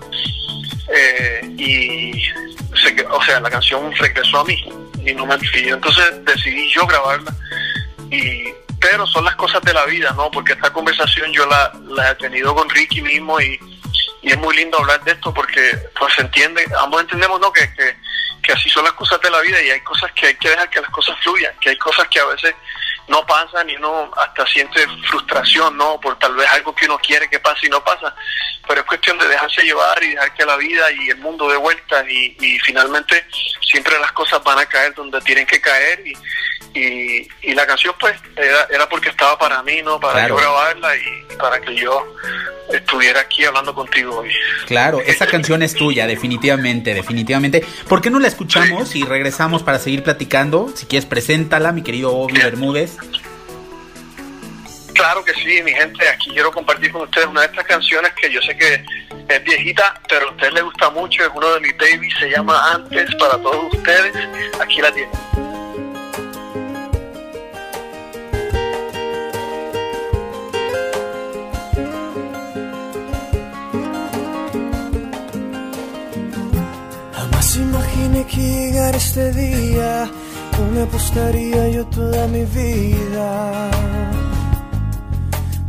eh, 0.93 1.41
y 1.57 2.21
o 3.09 3.23
sea 3.23 3.39
la 3.39 3.49
canción 3.49 3.91
regresó 3.95 4.39
a 4.39 4.45
mí 4.45 4.63
y 5.05 5.13
no 5.13 5.25
me 5.25 5.35
Entonces 5.35 6.25
decidí 6.25 6.71
yo 6.71 6.85
grabarla. 6.87 7.33
Y, 8.09 8.45
pero 8.79 9.05
son 9.07 9.25
las 9.25 9.35
cosas 9.35 9.61
de 9.61 9.73
la 9.73 9.85
vida, 9.85 10.13
¿no? 10.15 10.29
Porque 10.31 10.53
esta 10.53 10.71
conversación 10.71 11.31
yo 11.31 11.45
la, 11.45 11.71
la 11.87 12.11
he 12.11 12.15
tenido 12.15 12.53
con 12.55 12.69
Ricky 12.69 13.01
mismo 13.01 13.39
y, 13.39 13.59
y, 14.21 14.31
es 14.31 14.37
muy 14.37 14.55
lindo 14.55 14.79
hablar 14.79 15.03
de 15.03 15.11
esto 15.11 15.33
porque 15.33 15.77
pues 15.97 16.13
se 16.13 16.21
entiende, 16.21 16.65
ambos 16.79 17.01
entendemos, 17.01 17.39
¿no? 17.39 17.51
Que, 17.51 17.71
que, 17.73 17.95
que 18.45 18.53
así 18.53 18.69
son 18.69 18.83
las 18.83 18.93
cosas 18.93 19.19
de 19.21 19.29
la 19.29 19.41
vida 19.41 19.61
y 19.61 19.71
hay 19.71 19.81
cosas 19.81 20.11
que 20.11 20.27
hay 20.27 20.35
que 20.35 20.49
dejar 20.49 20.69
que 20.69 20.79
las 20.79 20.89
cosas 20.91 21.17
fluyan, 21.23 21.53
que 21.59 21.69
hay 21.69 21.77
cosas 21.77 22.07
que 22.07 22.19
a 22.19 22.25
veces 22.25 22.53
no 23.07 23.25
pasan 23.25 23.69
y 23.69 23.75
uno 23.75 24.11
hasta 24.17 24.45
siente 24.47 24.85
frustración, 25.09 25.77
¿no? 25.77 25.99
Por 25.99 26.17
tal 26.17 26.35
vez 26.35 26.47
algo 26.51 26.73
que 26.75 26.85
uno 26.85 26.97
quiere 26.97 27.29
que 27.29 27.39
pase 27.39 27.67
y 27.67 27.69
no 27.69 27.83
pasa. 27.83 28.15
Pero 28.67 28.81
es 28.81 28.87
cuestión 28.87 29.17
de 29.19 29.27
dejarse 29.27 29.61
llevar 29.61 30.03
y 30.03 30.09
dejar 30.11 30.33
que 30.33 30.45
la 30.45 30.57
vida 30.57 30.91
y 30.91 31.09
el 31.09 31.17
mundo 31.17 31.47
dé 31.49 31.57
vuelta 31.57 32.03
y, 32.09 32.35
y 32.39 32.59
finalmente 32.59 33.25
siempre 33.61 33.99
las 33.99 34.11
cosas 34.11 34.43
van 34.43 34.59
a 34.59 34.65
caer 34.65 34.93
donde 34.95 35.21
tienen 35.21 35.45
que 35.45 35.61
caer 35.61 36.01
y, 36.05 36.13
y, 36.73 37.27
y 37.43 37.53
la 37.53 37.65
canción 37.67 37.93
pues 37.99 38.15
era, 38.35 38.67
era 38.71 38.89
porque 38.89 39.09
estaba 39.09 39.37
para 39.37 39.61
mí, 39.61 39.81
¿no? 39.83 39.99
Para 39.99 40.27
yo 40.27 40.35
grabarla 40.35 40.95
y 40.97 41.35
para 41.37 41.61
que 41.61 41.75
yo 41.75 42.05
estuviera 42.73 43.21
aquí 43.21 43.45
hablando 43.45 43.73
contigo 43.73 44.19
hoy. 44.19 44.31
Claro, 44.65 44.99
esa 45.05 45.27
canción 45.27 45.61
es 45.61 45.73
tuya, 45.73 46.07
definitivamente, 46.07 46.93
definitivamente. 46.93 47.65
¿Por 47.87 48.01
qué 48.01 48.09
no 48.09 48.19
la 48.19 48.27
escuchamos 48.27 48.95
y 48.95 49.03
regresamos 49.03 49.63
para 49.63 49.79
seguir 49.79 50.03
platicando? 50.03 50.69
Si 50.75 50.85
quieres, 50.85 51.05
preséntala, 51.05 51.71
mi 51.71 51.83
querido 51.83 52.15
Obi 52.15 52.33
Bermúdez. 52.33 52.94
Claro 55.05 55.23
que 55.23 55.35
sí, 55.35 55.61
mi 55.61 55.71
gente, 55.71 56.09
aquí 56.09 56.31
quiero 56.31 56.51
compartir 56.51 56.91
con 56.91 57.03
ustedes 57.03 57.27
una 57.27 57.41
de 57.41 57.45
estas 57.45 57.63
canciones 57.65 58.11
que 58.19 58.27
yo 58.33 58.41
sé 58.41 58.57
que 58.57 58.83
es 59.29 59.43
viejita, 59.43 60.01
pero 60.09 60.29
a 60.29 60.31
ustedes 60.31 60.53
les 60.53 60.63
gusta 60.63 60.89
mucho, 60.89 61.21
es 61.21 61.29
uno 61.31 61.47
de 61.53 61.59
mis 61.59 61.77
babies, 61.77 62.15
se 62.19 62.27
llama 62.27 62.73
Antes 62.73 63.13
para 63.19 63.37
todos 63.37 63.71
ustedes, 63.71 64.15
aquí 64.59 64.81
la 64.81 64.91
tienen. 64.91 65.13
imaginé 77.57 78.25
que 78.25 78.41
llegar 78.41 78.95
este 78.95 79.31
día, 79.33 80.09
me 80.73 80.81
apostaría 80.81 81.69
yo 81.69 81.85
toda 81.85 82.27
mi 82.27 82.43
vida. 82.45 83.69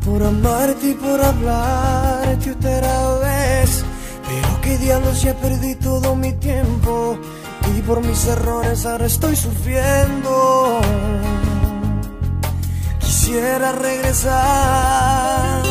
Por 0.07 0.23
amarte 0.23 0.91
y 0.91 0.95
por 0.95 1.21
hablarte 1.21 2.53
otra 2.53 3.19
vez. 3.19 3.85
Pero 4.27 4.61
qué 4.63 4.79
diablos 4.79 5.23
ya 5.23 5.35
perdí 5.35 5.75
todo 5.75 6.15
mi 6.15 6.33
tiempo. 6.35 7.19
Y 7.77 7.83
por 7.83 8.01
mis 8.01 8.27
errores 8.27 8.87
ahora 8.87 9.07
estoy 9.07 9.37
sufriendo. 9.37 10.81
Quisiera 13.01 13.73
regresar. 13.73 15.63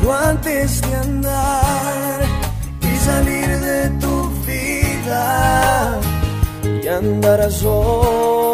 Pero 0.00 0.14
antes 0.14 0.80
de 0.82 0.94
andar 0.94 2.20
y 2.80 2.96
salir 3.04 3.46
y 6.86 6.88
andar 6.88 7.50
solo. 7.50 8.46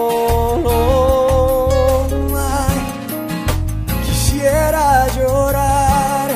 Quisiera 4.42 5.06
llorar 5.14 6.30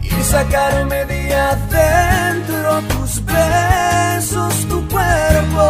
y 0.00 0.22
sacarme 0.22 1.04
de 1.04 1.34
adentro 1.34 2.80
tus 2.88 3.22
besos, 3.22 4.66
tu 4.66 4.88
cuerpo. 4.88 5.64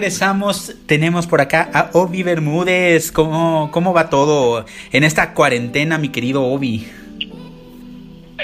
Regresamos, 0.00 0.74
tenemos 0.84 1.26
por 1.26 1.40
acá 1.40 1.70
a 1.72 1.88
Obi 1.94 2.22
Bermúdez. 2.22 3.10
¿Cómo, 3.10 3.70
¿Cómo 3.72 3.94
va 3.94 4.10
todo 4.10 4.66
en 4.92 5.04
esta 5.04 5.32
cuarentena, 5.32 5.96
mi 5.96 6.10
querido 6.10 6.42
Obi? 6.44 6.86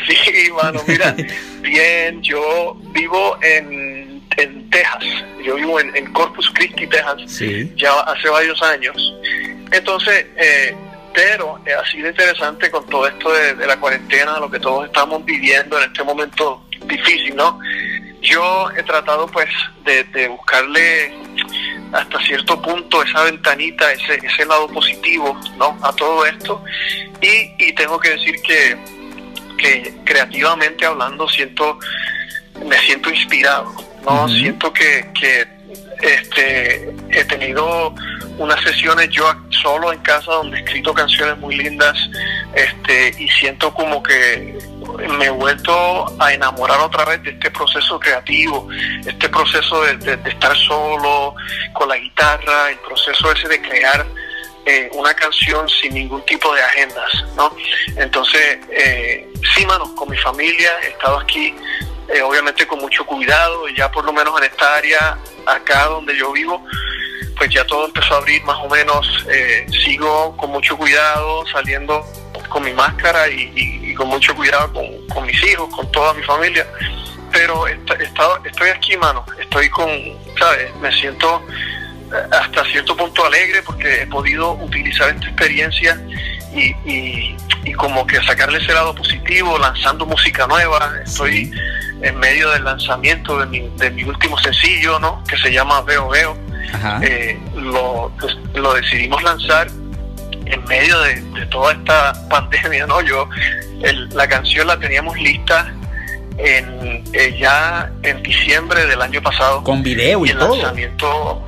Sí, 0.07 0.51
mano, 0.62 0.81
mira, 0.88 1.15
bien, 1.61 2.23
yo 2.23 2.75
vivo 2.95 3.37
en, 3.43 4.23
en 4.38 4.71
Texas, 4.71 5.05
yo 5.45 5.57
vivo 5.57 5.79
en, 5.79 5.95
en 5.95 6.11
Corpus 6.15 6.51
Christi, 6.55 6.87
Texas, 6.87 7.21
Sí. 7.27 7.71
ya 7.77 8.01
hace 8.01 8.31
varios 8.31 8.61
años. 8.62 8.97
Entonces, 9.71 10.25
eh, 10.38 10.75
pero 11.12 11.61
eh, 11.67 11.73
ha 11.75 11.85
sido 11.91 12.09
interesante 12.09 12.71
con 12.71 12.87
todo 12.87 13.07
esto 13.07 13.31
de, 13.31 13.55
de 13.57 13.67
la 13.67 13.79
cuarentena, 13.79 14.41
lo 14.41 14.51
que 14.51 14.59
todos 14.59 14.87
estamos 14.87 15.23
viviendo 15.27 15.77
en 15.79 15.85
este 15.91 16.03
momento 16.03 16.65
difícil, 16.87 17.37
¿no? 17.37 17.61
Yo 18.23 18.71
he 18.77 18.83
tratado 18.85 19.27
pues 19.27 19.49
de, 19.85 20.05
de 20.05 20.29
buscarle 20.29 21.15
hasta 21.93 22.19
cierto 22.23 22.61
punto 22.61 23.03
esa 23.03 23.25
ventanita, 23.25 23.93
ese, 23.93 24.15
ese 24.25 24.47
lado 24.47 24.69
positivo, 24.69 25.39
¿no? 25.59 25.79
A 25.83 25.93
todo 25.93 26.25
esto. 26.25 26.63
Y, 27.21 27.53
y 27.59 27.73
tengo 27.75 27.99
que 27.99 28.11
decir 28.11 28.41
que, 28.43 28.79
que 29.59 29.95
creativamente 30.05 30.87
hablando 30.87 31.29
siento, 31.29 31.79
me 32.65 32.79
siento 32.79 33.11
inspirado, 33.11 33.75
¿no? 34.05 34.29
Siento 34.29 34.73
que, 34.73 35.11
que 35.19 35.47
este, 36.01 36.95
he 37.11 37.25
tenido 37.25 37.95
unas 38.39 38.61
sesiones 38.63 39.11
yo 39.11 39.25
solo 39.51 39.93
en 39.93 40.01
casa 40.01 40.33
donde 40.33 40.59
he 40.59 40.61
escrito 40.61 40.95
canciones 40.95 41.39
muy 41.39 41.57
lindas 41.57 41.97
este, 42.55 43.15
y 43.19 43.29
siento 43.29 43.73
como 43.75 44.03
que 44.03 44.59
me 45.18 45.27
he 45.27 45.31
vuelto 45.31 46.07
a 46.21 46.33
enamorar 46.33 46.81
otra 46.81 47.05
vez 47.05 47.23
de 47.23 47.31
este 47.31 47.51
proceso 47.51 47.99
creativo, 47.99 48.68
este 49.07 49.29
proceso 49.29 49.83
de, 49.83 50.18
estar 50.29 50.57
solo 50.57 51.35
con 51.73 51.88
la 51.88 51.97
guitarra, 51.97 52.71
el 52.71 52.79
proceso 52.79 53.33
ese 53.33 53.49
de 53.49 53.61
crear 53.61 54.07
eh, 54.64 54.90
una 54.95 55.12
canción 55.14 55.68
sin 55.68 55.95
ningún 55.95 56.25
tipo 56.25 56.55
de 56.55 56.62
agendas, 56.62 57.11
¿no? 57.37 57.55
Entonces, 57.97 58.59
eh, 58.71 59.29
sí, 59.55 59.66
mano, 59.66 59.95
con 59.95 60.09
mi 60.09 60.16
familia 60.18 60.71
he 60.85 60.88
estado 60.88 61.18
aquí, 61.18 61.55
eh, 62.09 62.23
obviamente 62.23 62.66
con 62.66 62.81
mucho 62.81 63.05
cuidado, 63.05 63.68
y 63.68 63.77
ya 63.77 63.90
por 63.90 64.05
lo 64.05 64.12
menos 64.12 64.38
en 64.38 64.45
esta 64.45 64.77
área, 64.77 65.18
acá 65.47 65.87
donde 65.87 66.16
yo 66.16 66.33
vivo, 66.33 66.64
pues 67.37 67.51
ya 67.51 67.64
todo 67.66 67.87
empezó 67.87 68.14
a 68.14 68.18
abrir 68.18 68.42
más 68.45 68.59
o 68.62 68.68
menos, 68.68 69.27
eh, 69.29 69.66
sigo 69.85 70.37
con 70.37 70.51
mucho 70.51 70.77
cuidado, 70.77 71.45
saliendo 71.47 72.05
con 72.53 72.62
mi 72.65 72.73
máscara 72.73 73.29
y, 73.29 73.51
y- 73.57 73.91
y 73.91 73.95
con 73.95 74.09
mucho 74.09 74.35
cuidado 74.35 74.73
con, 74.73 74.85
con 75.09 75.27
mis 75.27 75.43
hijos, 75.45 75.69
con 75.75 75.91
toda 75.91 76.12
mi 76.15 76.23
familia, 76.23 76.67
pero 77.33 77.67
estoy 77.67 78.69
aquí, 78.69 78.97
mano, 78.97 79.25
estoy 79.41 79.69
con, 79.71 79.88
¿sabes? 80.38 80.75
Me 80.81 80.93
siento 80.93 81.43
eh, 82.12 82.17
hasta 82.31 82.65
cierto 82.67 82.97
punto 82.97 83.25
alegre 83.25 83.62
porque 83.62 84.03
he 84.03 84.07
podido 84.07 84.53
utilizar 84.53 85.09
esta 85.15 85.27
experiencia 85.27 85.99
y, 86.55 86.75
y- 86.85 87.37
y 87.65 87.73
como 87.75 88.07
que 88.07 88.21
sacarle 88.25 88.59
ese 88.59 88.73
lado 88.75 88.95
positivo, 88.95 89.57
lanzando 89.59 90.05
música 90.05 90.47
nueva. 90.49 90.93
Estoy 91.05 91.51
en 92.03 92.19
medio 92.19 92.51
del 92.51 92.65
lanzamiento 92.65 93.38
de 93.38 93.47
mi, 93.47 93.61
de 93.77 93.91
mi 93.91 94.03
último 94.05 94.37
sencillo, 94.38 94.99
¿no? 94.99 95.23
Que 95.29 95.37
se 95.38 95.53
llama 95.53 95.81
Veo 95.83 96.09
Veo. 96.09 96.37
Eh, 97.03 97.38
lo, 97.55 98.11
pues, 98.19 98.35
lo 98.55 98.75
decidimos 98.75 99.23
lanzar 99.23 99.69
en 100.53 100.65
medio 100.65 100.99
de, 101.01 101.15
de 101.21 101.47
toda 101.47 101.73
esta 101.73 102.12
pandemia, 102.29 102.87
¿no? 102.87 103.01
Yo, 103.03 103.29
el- 103.83 104.09
la 104.11 104.29
canción 104.29 104.67
la 104.67 104.79
teníamos 104.79 105.19
lista 105.19 105.73
en, 106.38 107.05
eh, 107.12 107.37
ya 107.38 107.91
en 108.03 108.23
diciembre 108.23 108.87
del 108.87 109.01
año 109.03 109.21
pasado 109.23 109.62
Con 109.65 109.83
video 109.83 110.25
y 110.27 110.31
el 110.31 110.38
todo. 110.38 110.57
lanzamiento, 110.57 111.47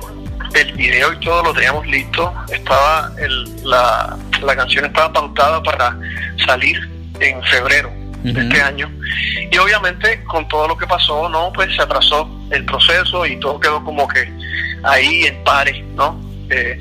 el 0.53 0.71
video 0.73 1.13
y 1.13 1.19
todo 1.19 1.43
lo 1.43 1.53
teníamos 1.53 1.85
listo. 1.87 2.33
Estaba 2.51 3.11
el- 3.19 3.63
la, 3.63 4.17
la 4.41 4.55
canción 4.55 4.85
estaba 4.85 5.11
pautada 5.13 5.61
para 5.63 5.97
salir 6.45 6.77
en 7.19 7.41
febrero 7.43 7.91
de 8.23 8.41
este 8.41 8.59
año. 8.61 8.91
Y 9.51 9.57
obviamente 9.59 10.23
con 10.23 10.47
todo 10.47 10.67
lo 10.67 10.75
que 10.77 10.87
pasó, 10.87 11.29
no, 11.29 11.51
pues 11.53 11.75
se 11.75 11.81
atrasó 11.83 12.27
el 12.51 12.65
proceso 12.65 13.23
y 13.25 13.39
todo 13.39 13.59
quedó 13.59 13.83
como 13.83 14.07
que 14.07 14.27
ahí 14.83 15.25
en 15.25 15.43
pares, 15.43 15.83
¿no? 15.95 16.19
Eh, 16.49 16.79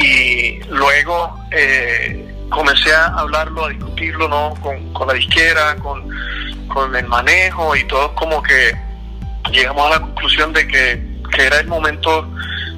y 0.00 0.60
luego 0.70 1.38
eh, 1.50 2.46
comencé 2.50 2.92
a 2.92 3.06
hablarlo, 3.06 3.66
a 3.66 3.68
discutirlo, 3.68 4.28
¿no? 4.28 4.54
Con, 4.60 5.06
la 5.06 5.14
disquera, 5.14 5.76
con, 5.76 6.08
con 6.68 6.94
el 6.96 7.06
manejo 7.06 7.76
y 7.76 7.84
todos 7.84 8.12
como 8.12 8.42
que 8.42 8.74
llegamos 9.52 9.86
a 9.86 9.90
la 9.90 10.00
conclusión 10.00 10.52
de 10.52 10.66
que, 10.66 11.02
que 11.34 11.46
era 11.46 11.58
el 11.58 11.66
momento 11.66 12.28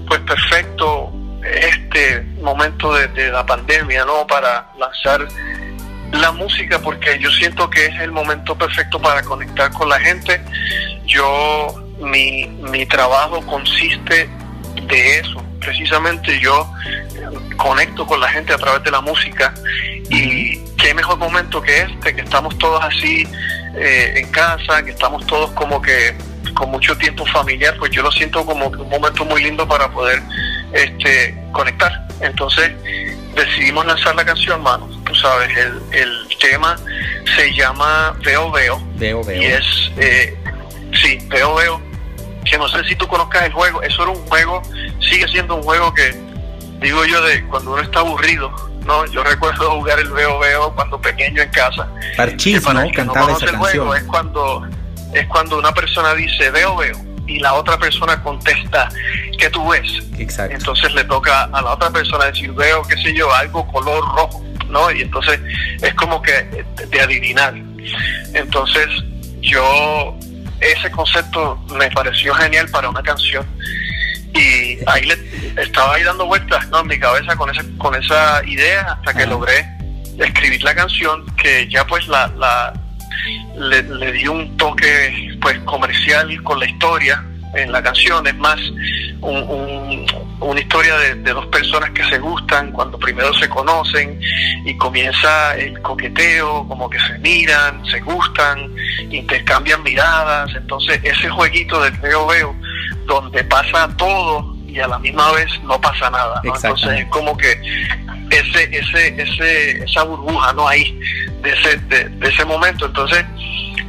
pues 0.06 0.20
perfecto 0.20 1.12
este 1.44 2.22
momento 2.40 2.94
de, 2.94 3.08
de 3.08 3.30
la 3.30 3.44
pandemia 3.44 4.04
no 4.04 4.26
para 4.26 4.70
lanzar 4.78 5.26
la 6.12 6.30
música 6.32 6.78
porque 6.78 7.18
yo 7.18 7.30
siento 7.32 7.68
que 7.68 7.86
es 7.86 8.00
el 8.00 8.12
momento 8.12 8.56
perfecto 8.56 9.00
para 9.00 9.22
conectar 9.22 9.72
con 9.72 9.88
la 9.88 9.98
gente 9.98 10.40
yo 11.04 11.74
mi, 11.98 12.46
mi 12.46 12.86
trabajo 12.86 13.44
consiste 13.44 14.30
de 14.86 15.18
eso 15.18 15.41
precisamente 15.62 16.38
yo 16.40 16.70
conecto 17.56 18.06
con 18.06 18.20
la 18.20 18.28
gente 18.28 18.52
a 18.52 18.58
través 18.58 18.82
de 18.82 18.90
la 18.90 19.00
música 19.00 19.54
y 20.10 20.58
qué 20.76 20.94
mejor 20.94 21.18
momento 21.18 21.62
que 21.62 21.82
este 21.82 22.14
que 22.14 22.22
estamos 22.22 22.56
todos 22.58 22.82
así 22.84 23.26
eh, 23.76 24.14
en 24.16 24.30
casa 24.30 24.84
que 24.84 24.90
estamos 24.90 25.26
todos 25.26 25.50
como 25.52 25.80
que 25.80 26.14
con 26.54 26.70
mucho 26.70 26.96
tiempo 26.96 27.24
familiar, 27.26 27.76
pues 27.78 27.90
yo 27.90 28.02
lo 28.02 28.12
siento 28.12 28.44
como 28.44 28.66
un 28.66 28.88
momento 28.88 29.24
muy 29.24 29.42
lindo 29.42 29.66
para 29.66 29.90
poder 29.90 30.20
este, 30.72 31.36
conectar. 31.52 32.06
Entonces 32.20 32.72
decidimos 33.34 33.86
lanzar 33.86 34.14
la 34.14 34.24
canción, 34.24 34.62
mano. 34.62 34.88
Tú 35.04 35.14
sabes, 35.14 35.56
el, 35.56 35.80
el 35.92 36.28
tema 36.38 36.76
se 37.36 37.52
llama 37.54 38.16
Veo 38.24 38.50
Veo. 38.50 38.82
Veo 38.96 39.24
Veo. 39.24 39.42
Y 39.42 39.46
es, 39.46 39.64
eh, 39.96 40.36
sí, 41.00 41.18
Veo 41.28 41.54
Veo, 41.54 41.80
que 42.44 42.58
no 42.58 42.68
sé 42.68 42.84
si 42.84 42.96
tú 42.96 43.06
conozcas 43.06 43.44
el 43.44 43.52
juego, 43.52 43.82
eso 43.82 44.02
era 44.02 44.12
un 44.12 44.26
juego, 44.26 44.62
sigue 45.00 45.26
siendo 45.28 45.56
un 45.56 45.62
juego 45.62 45.92
que, 45.94 46.20
digo 46.80 47.04
yo, 47.04 47.22
de 47.22 47.46
cuando 47.46 47.72
uno 47.72 47.82
está 47.82 48.00
aburrido, 48.00 48.50
¿no? 48.84 49.06
Yo 49.06 49.22
recuerdo 49.22 49.70
jugar 49.78 49.98
el 50.00 50.10
Veo 50.10 50.38
Veo 50.38 50.74
cuando 50.74 51.00
pequeño 51.00 51.42
en 51.42 51.50
casa. 51.50 51.88
Parchís, 52.16 52.62
¿no? 52.62 52.90
Cantaba 52.92 53.32
esa 53.32 53.46
el 53.46 53.56
juego, 53.56 53.94
es 53.94 54.02
cuando, 54.04 54.66
es 55.12 55.26
cuando 55.28 55.58
una 55.58 55.72
persona 55.72 56.14
dice 56.14 56.50
Veo 56.50 56.76
Veo 56.76 57.12
y 57.26 57.38
la 57.38 57.54
otra 57.54 57.78
persona 57.78 58.20
contesta 58.22 58.88
¿qué 59.38 59.50
tú 59.50 59.68
ves? 59.68 59.90
Exacto. 60.18 60.54
Entonces 60.54 60.94
le 60.94 61.04
toca 61.04 61.44
a 61.44 61.62
la 61.62 61.72
otra 61.72 61.90
persona 61.90 62.26
decir 62.26 62.52
veo, 62.52 62.82
qué 62.82 62.96
sé 62.96 63.14
yo, 63.14 63.32
algo 63.34 63.66
color 63.72 64.04
rojo, 64.14 64.42
¿no? 64.68 64.90
Y 64.90 65.02
entonces 65.02 65.40
es 65.80 65.94
como 65.94 66.22
que 66.22 66.64
de 66.88 67.00
adivinar. 67.00 67.54
Entonces 68.34 68.86
yo, 69.40 70.16
ese 70.62 70.90
concepto 70.90 71.62
me 71.78 71.90
pareció 71.90 72.34
genial 72.34 72.68
para 72.70 72.88
una 72.88 73.02
canción. 73.02 73.46
Y 74.34 74.78
ahí 74.86 75.04
le, 75.04 75.62
estaba 75.62 75.94
ahí 75.94 76.02
dando 76.04 76.26
vueltas 76.26 76.68
¿no? 76.70 76.80
en 76.80 76.86
mi 76.86 76.98
cabeza 76.98 77.36
con 77.36 77.50
esa, 77.50 77.62
con 77.78 77.94
esa 77.94 78.42
idea 78.46 78.92
hasta 78.92 79.14
que 79.14 79.26
logré 79.26 79.66
escribir 80.18 80.62
la 80.62 80.74
canción 80.74 81.26
que 81.36 81.68
ya 81.68 81.86
pues 81.86 82.06
la, 82.08 82.28
la 82.38 82.72
le, 83.56 83.82
le 83.82 84.12
di 84.12 84.26
un 84.26 84.56
toque 84.56 85.36
pues 85.40 85.58
comercial 85.60 86.42
con 86.42 86.60
la 86.60 86.66
historia 86.66 87.24
en 87.54 87.72
la 87.72 87.82
canción, 87.82 88.26
es 88.26 88.36
más 88.36 88.58
una 89.20 90.60
historia 90.60 90.96
de, 90.96 91.32
dos 91.32 91.46
personas 91.46 91.90
que 91.90 92.04
se 92.04 92.18
gustan 92.18 92.72
cuando 92.72 92.98
primero 92.98 93.32
se 93.34 93.48
conocen 93.48 94.20
y 94.64 94.76
comienza 94.76 95.56
el 95.56 95.80
coqueteo, 95.82 96.66
como 96.66 96.90
que 96.90 96.98
se 96.98 97.18
miran, 97.18 97.84
se 97.86 98.00
gustan, 98.00 98.74
intercambian 99.10 99.82
miradas, 99.82 100.50
entonces 100.56 101.00
ese 101.02 101.28
jueguito 101.28 101.80
del 101.82 101.92
veo 101.98 102.26
veo, 102.26 102.56
donde 103.06 103.44
pasa 103.44 103.88
todo 103.96 104.56
y 104.66 104.78
a 104.80 104.88
la 104.88 104.98
misma 104.98 105.30
vez 105.32 105.48
no 105.64 105.80
pasa 105.80 106.10
nada, 106.10 106.40
entonces 106.42 107.00
es 107.00 107.06
como 107.06 107.36
que 107.36 107.52
ese, 108.30 108.76
ese, 108.76 109.22
ese, 109.22 109.84
esa 109.84 110.02
burbuja 110.02 110.52
no 110.54 110.66
ahí 110.66 110.98
de 111.42 111.50
ese, 111.50 111.76
de 111.76 112.28
ese 112.28 112.44
momento, 112.44 112.86
entonces 112.86 113.24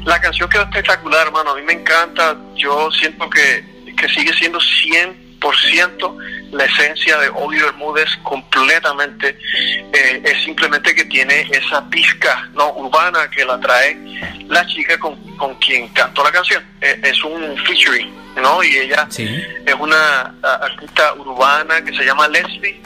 la 0.05 0.19
canción 0.19 0.49
quedó 0.49 0.63
espectacular, 0.63 1.27
hermano. 1.27 1.51
A 1.51 1.55
mí 1.55 1.61
me 1.61 1.73
encanta. 1.73 2.37
Yo 2.55 2.91
siento 2.91 3.29
que, 3.29 3.63
que 3.95 4.09
sigue 4.09 4.33
siendo 4.33 4.59
100% 4.59 6.42
la 6.53 6.65
esencia 6.65 7.17
de 7.17 7.29
Odio 7.29 7.65
Bermúdez 7.65 8.09
completamente. 8.23 9.37
Eh, 9.93 10.21
es 10.23 10.43
simplemente 10.43 10.93
que 10.95 11.05
tiene 11.05 11.41
esa 11.51 11.87
pizca 11.89 12.49
no 12.53 12.73
urbana 12.73 13.29
que 13.29 13.43
la 13.45 13.59
trae 13.59 13.97
la 14.47 14.65
chica 14.67 14.97
con, 14.99 15.15
con 15.37 15.55
quien 15.55 15.87
cantó 15.89 16.23
la 16.23 16.31
canción. 16.31 16.63
Eh, 16.81 16.99
es 17.03 17.23
un 17.23 17.57
featuring, 17.65 18.13
¿no? 18.35 18.63
Y 18.63 18.77
ella 18.77 19.07
es 19.09 19.75
una 19.79 20.35
artista 20.41 21.13
urbana 21.15 21.83
que 21.83 21.95
se 21.95 22.05
llama 22.05 22.27
Leslie. 22.27 22.81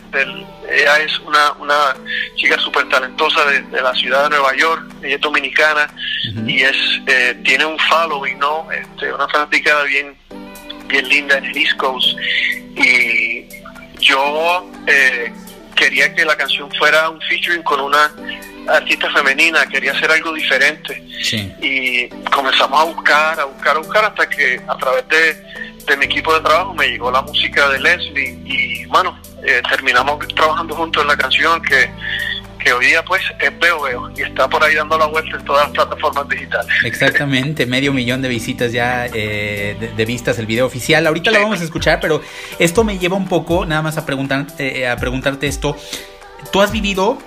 ella 0.69 0.99
es 0.99 1.19
una, 1.19 1.51
una 1.53 1.95
chica 2.35 2.57
súper 2.59 2.87
talentosa 2.89 3.45
de, 3.45 3.81
la 3.81 3.93
ciudad 3.95 4.23
de 4.23 4.29
Nueva 4.31 4.55
York. 4.55 4.83
Ella 5.03 5.15
es 5.15 5.21
dominicana 5.21 5.87
y 6.45 6.61
es 6.61 6.77
eh, 7.07 7.37
tiene 7.43 7.65
un 7.65 7.77
following, 7.79 8.39
¿no? 8.39 8.67
Este, 8.71 9.13
una 9.13 9.27
fanática 9.27 9.83
bien 9.83 10.15
bien 10.87 11.07
linda 11.09 11.37
en 11.37 11.45
el 11.45 11.57
East 11.57 11.77
Coast 11.77 12.17
y 12.75 13.45
yo 14.07 14.69
eh, 14.87 15.31
quería 15.75 16.13
que 16.13 16.25
la 16.25 16.35
canción 16.35 16.69
fuera 16.77 17.09
un 17.09 17.19
featuring 17.21 17.63
con 17.63 17.79
una 17.79 18.11
artista 18.67 19.09
femenina, 19.11 19.65
quería 19.67 19.91
hacer 19.91 20.11
algo 20.11 20.33
diferente. 20.33 21.03
Y 21.61 22.07
comenzamos 22.31 22.79
a 22.79 22.83
buscar, 22.85 23.39
a 23.39 23.45
buscar, 23.45 23.75
a 23.75 23.79
buscar 23.79 24.05
hasta 24.05 24.29
que 24.29 24.61
a 24.67 24.77
través 24.77 25.07
de, 25.09 25.97
mi 25.97 26.05
equipo 26.05 26.33
de 26.33 26.41
trabajo 26.41 26.73
me 26.73 26.87
llegó 26.87 27.09
la 27.09 27.21
música 27.21 27.69
de 27.69 27.79
Leslie 27.79 28.37
y 28.43 28.85
bueno, 28.87 29.17
eh, 29.41 29.61
terminamos 29.69 30.27
trabajando 30.35 30.75
juntos 30.75 31.01
en 31.01 31.07
la 31.07 31.17
canción 31.17 31.61
que 31.61 31.89
que 32.67 32.73
hoy 32.73 32.85
día 32.87 33.03
pues 33.05 33.21
es 33.39 33.59
Veo 33.59 33.81
Veo 33.81 34.09
y 34.17 34.23
está 34.23 34.49
por 34.49 34.61
ahí 34.61 34.75
dando 34.75 34.97
la 34.97 35.05
vuelta 35.05 35.37
en 35.37 35.45
todas 35.45 35.67
las 35.67 35.71
plataformas 35.71 36.27
digitales. 36.27 36.67
Exactamente, 36.83 37.65
medio 37.65 37.93
millón 37.93 38.21
de 38.21 38.27
visitas 38.27 38.73
ya 38.73 39.05
eh, 39.05 39.93
de, 39.95 40.05
vistas 40.05 40.37
el 40.37 40.45
video 40.45 40.65
oficial. 40.65 41.07
Ahorita 41.07 41.31
lo 41.31 41.41
vamos 41.41 41.61
a 41.61 41.63
escuchar, 41.63 41.99
pero 42.01 42.21
esto 42.59 42.83
me 42.83 42.97
lleva 42.97 43.15
un 43.15 43.27
poco 43.29 43.65
nada 43.65 43.81
más 43.81 43.97
a, 43.97 44.05
preguntar, 44.05 44.47
eh, 44.57 44.85
a 44.85 44.97
preguntarte 44.97 45.47
esto. 45.47 45.77
¿Tú 46.51 46.61
has 46.61 46.73
vivido 46.73 47.17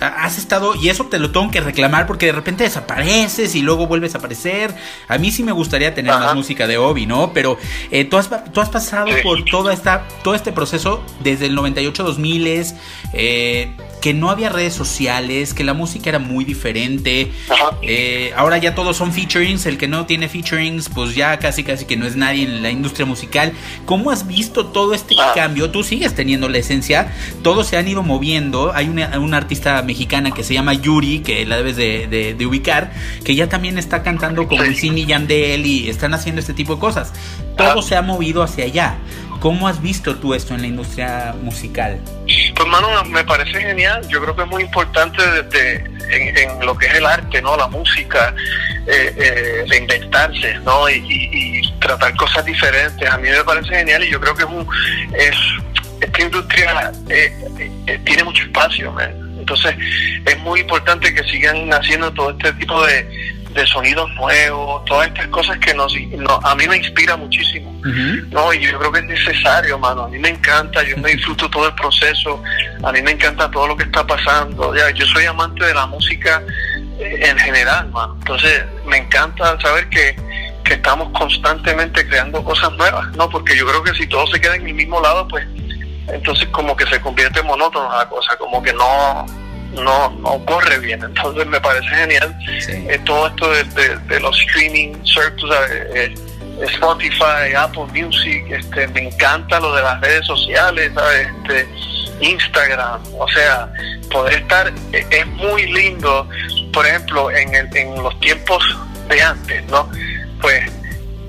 has 0.00 0.38
estado, 0.38 0.74
y 0.74 0.88
eso 0.88 1.04
te 1.04 1.18
lo 1.18 1.30
tengo 1.30 1.50
que 1.50 1.60
reclamar 1.60 2.06
porque 2.06 2.26
de 2.26 2.32
repente 2.32 2.64
desapareces 2.64 3.54
y 3.54 3.60
luego 3.60 3.86
vuelves 3.86 4.14
a 4.14 4.18
aparecer. 4.18 4.74
A 5.08 5.18
mí 5.18 5.30
sí 5.30 5.42
me 5.42 5.52
gustaría 5.52 5.94
tener 5.94 6.12
más 6.12 6.34
música 6.34 6.66
de 6.66 6.78
Obi, 6.78 7.06
¿no? 7.06 7.32
Pero 7.34 7.58
eh, 7.90 8.04
tú, 8.04 8.16
has, 8.16 8.30
tú 8.52 8.60
has 8.60 8.70
pasado 8.70 9.10
por 9.22 9.44
toda 9.44 9.74
esta, 9.74 10.08
todo 10.22 10.34
este 10.34 10.52
proceso 10.52 11.04
desde 11.22 11.46
el 11.46 11.56
98-2000, 11.58 12.74
eh, 13.12 13.76
que 14.00 14.14
no 14.14 14.30
había 14.30 14.48
redes 14.48 14.74
sociales, 14.74 15.54
que 15.54 15.64
la 15.64 15.74
música 15.74 16.10
era 16.10 16.18
muy 16.18 16.44
diferente. 16.44 17.32
Eh, 17.82 18.32
ahora 18.36 18.58
ya 18.58 18.74
todos 18.74 18.96
son 18.96 19.12
featurings, 19.12 19.66
el 19.66 19.78
que 19.78 19.88
no 19.88 20.06
tiene 20.06 20.28
featurings, 20.28 20.88
pues 20.88 21.14
ya 21.14 21.38
casi 21.38 21.64
casi 21.64 21.84
que 21.84 21.96
no 21.96 22.06
es 22.06 22.16
nadie 22.16 22.44
en 22.44 22.62
la 22.62 22.70
industria 22.70 23.06
musical. 23.06 23.52
¿Cómo 23.84 24.10
has 24.10 24.26
visto 24.26 24.66
todo 24.66 24.94
este 24.94 25.14
ah. 25.18 25.32
cambio? 25.34 25.70
Tú 25.70 25.84
sigues 25.84 26.14
teniendo 26.14 26.48
la 26.48 26.58
esencia, 26.58 27.12
todos 27.42 27.66
se 27.66 27.76
han 27.76 27.88
ido 27.88 28.02
moviendo. 28.02 28.72
Hay 28.74 28.88
una, 28.88 29.18
una 29.18 29.36
artista 29.36 29.82
mexicana 29.82 30.30
que 30.30 30.44
se 30.44 30.54
llama 30.54 30.74
Yuri, 30.74 31.20
que 31.20 31.44
la 31.46 31.56
debes 31.56 31.76
de, 31.76 32.36
ubicar, 32.46 32.92
que 33.24 33.34
ya 33.34 33.48
también 33.48 33.78
está 33.78 34.02
cantando 34.02 34.48
con 34.48 34.60
Wisin 34.60 34.96
Yandel 34.96 35.66
y 35.66 35.88
están 35.88 36.14
haciendo 36.14 36.40
este 36.40 36.54
tipo 36.54 36.74
de 36.74 36.80
cosas. 36.80 37.12
Todo 37.56 37.82
se 37.82 37.96
ha 37.96 38.02
movido 38.02 38.42
hacia 38.42 38.64
allá. 38.64 38.98
¿Cómo 39.40 39.66
has 39.68 39.80
visto 39.80 40.16
tú 40.16 40.34
esto 40.34 40.54
en 40.54 40.60
la 40.60 40.66
industria 40.66 41.34
musical? 41.42 41.98
Pues, 42.54 42.68
mano, 42.68 42.88
me 43.06 43.24
parece 43.24 43.58
genial. 43.58 44.06
Yo 44.08 44.20
creo 44.20 44.36
que 44.36 44.42
es 44.42 44.48
muy 44.48 44.62
importante 44.62 45.22
desde, 45.42 45.76
en, 46.10 46.64
lo 46.66 46.76
que 46.76 46.86
es 46.86 46.94
el 46.96 47.06
arte, 47.06 47.40
¿no? 47.40 47.56
La 47.56 47.66
música, 47.66 48.34
eh, 48.86 49.14
eh, 49.16 49.64
reinventarse, 49.66 50.58
¿no? 50.58 50.88
Y, 50.90 51.62
tratar 51.80 52.14
cosas 52.16 52.44
diferentes. 52.44 53.08
A 53.08 53.16
mí 53.16 53.30
me 53.30 53.42
parece 53.42 53.74
genial 53.74 54.04
y 54.04 54.10
yo 54.10 54.20
creo 54.20 54.34
que 54.34 54.42
es 54.42 54.50
un, 54.50 54.68
es, 55.14 55.34
esta 56.02 56.22
industria 56.22 56.92
eh, 57.08 57.32
eh, 57.86 58.00
tiene 58.04 58.24
mucho 58.24 58.42
espacio. 58.44 58.94
Entonces 59.38 59.74
es 60.26 60.38
muy 60.40 60.60
importante 60.60 61.14
que 61.14 61.24
sigan 61.24 61.72
haciendo 61.72 62.12
todo 62.12 62.30
este 62.32 62.52
tipo 62.52 62.84
de, 62.86 63.08
sonidos 63.66 64.10
nuevos, 64.14 64.84
todas 64.84 65.08
estas 65.08 65.26
cosas 65.28 65.58
que 65.58 65.74
nos, 65.74 65.94
a 66.42 66.54
mí 66.54 66.68
me 66.68 66.76
inspira 66.76 67.16
muchísimo. 67.16 67.70
No, 68.30 68.52
y 68.52 68.60
yo 68.60 68.78
creo 68.78 68.92
que 68.92 69.00
es 69.00 69.06
necesario, 69.06 69.78
mano. 69.78 70.04
A 70.04 70.08
mí 70.08 70.18
me 70.18 70.28
encanta, 70.28 70.82
yo 70.82 70.96
me 70.98 71.10
disfruto 71.12 71.48
todo 71.48 71.66
el 71.66 71.74
proceso, 71.74 72.42
a 72.82 72.92
mí 72.92 73.02
me 73.02 73.12
encanta 73.12 73.50
todo 73.50 73.68
lo 73.68 73.76
que 73.76 73.84
está 73.84 74.06
pasando. 74.06 74.74
Ya, 74.74 74.90
yo 74.90 75.06
soy 75.06 75.24
amante 75.26 75.64
de 75.64 75.74
la 75.74 75.86
música 75.86 76.42
eh, 76.98 77.20
en 77.22 77.38
general, 77.38 77.90
mano. 77.90 78.16
Entonces 78.18 78.64
me 78.86 78.98
encanta 78.98 79.58
saber 79.60 79.88
que, 79.88 80.16
que 80.64 80.74
estamos 80.74 81.10
constantemente 81.18 82.06
creando 82.06 82.44
cosas 82.44 82.72
nuevas, 82.72 83.08
¿no? 83.16 83.28
Porque 83.28 83.56
yo 83.56 83.66
creo 83.66 83.82
que 83.82 83.94
si 83.94 84.06
todo 84.06 84.26
se 84.26 84.40
queda 84.40 84.56
en 84.56 84.66
el 84.66 84.74
mismo 84.74 85.00
lado, 85.00 85.26
pues 85.28 85.46
entonces 86.08 86.48
como 86.48 86.76
que 86.76 86.86
se 86.86 87.00
convierte 87.00 87.40
en 87.40 87.46
monótono 87.46 87.90
la 87.96 88.08
cosa, 88.08 88.36
como 88.36 88.62
que 88.62 88.72
no, 88.72 89.26
no, 89.72 90.10
no 90.10 90.44
corre 90.44 90.78
bien. 90.78 91.02
Entonces 91.02 91.46
me 91.46 91.60
parece 91.60 91.88
genial 91.88 92.36
eh, 92.68 93.00
todo 93.04 93.26
esto 93.28 93.50
de, 93.50 94.20
los 94.20 94.38
streaming 94.40 94.94
services, 95.04 95.56
eh, 95.94 96.14
Spotify, 96.74 97.54
Apple 97.56 97.86
Music, 97.92 98.44
este, 98.50 98.86
me 98.88 99.08
encanta 99.08 99.60
lo 99.60 99.74
de 99.74 99.82
las 99.82 100.00
redes 100.00 100.26
sociales, 100.26 100.92
Este, 101.14 101.68
Instagram, 102.20 103.00
o 103.18 103.26
sea, 103.28 103.72
poder 104.10 104.34
estar, 104.34 104.72
eh, 104.92 105.06
es 105.10 105.26
muy 105.26 105.66
lindo, 105.72 106.28
por 106.72 106.86
ejemplo, 106.86 107.30
en, 107.30 107.54
el, 107.54 107.74
en 107.76 107.94
los 108.02 108.18
tiempos 108.20 108.62
de 109.08 109.22
antes, 109.22 109.64
¿no? 109.66 109.88
Pues 110.40 110.70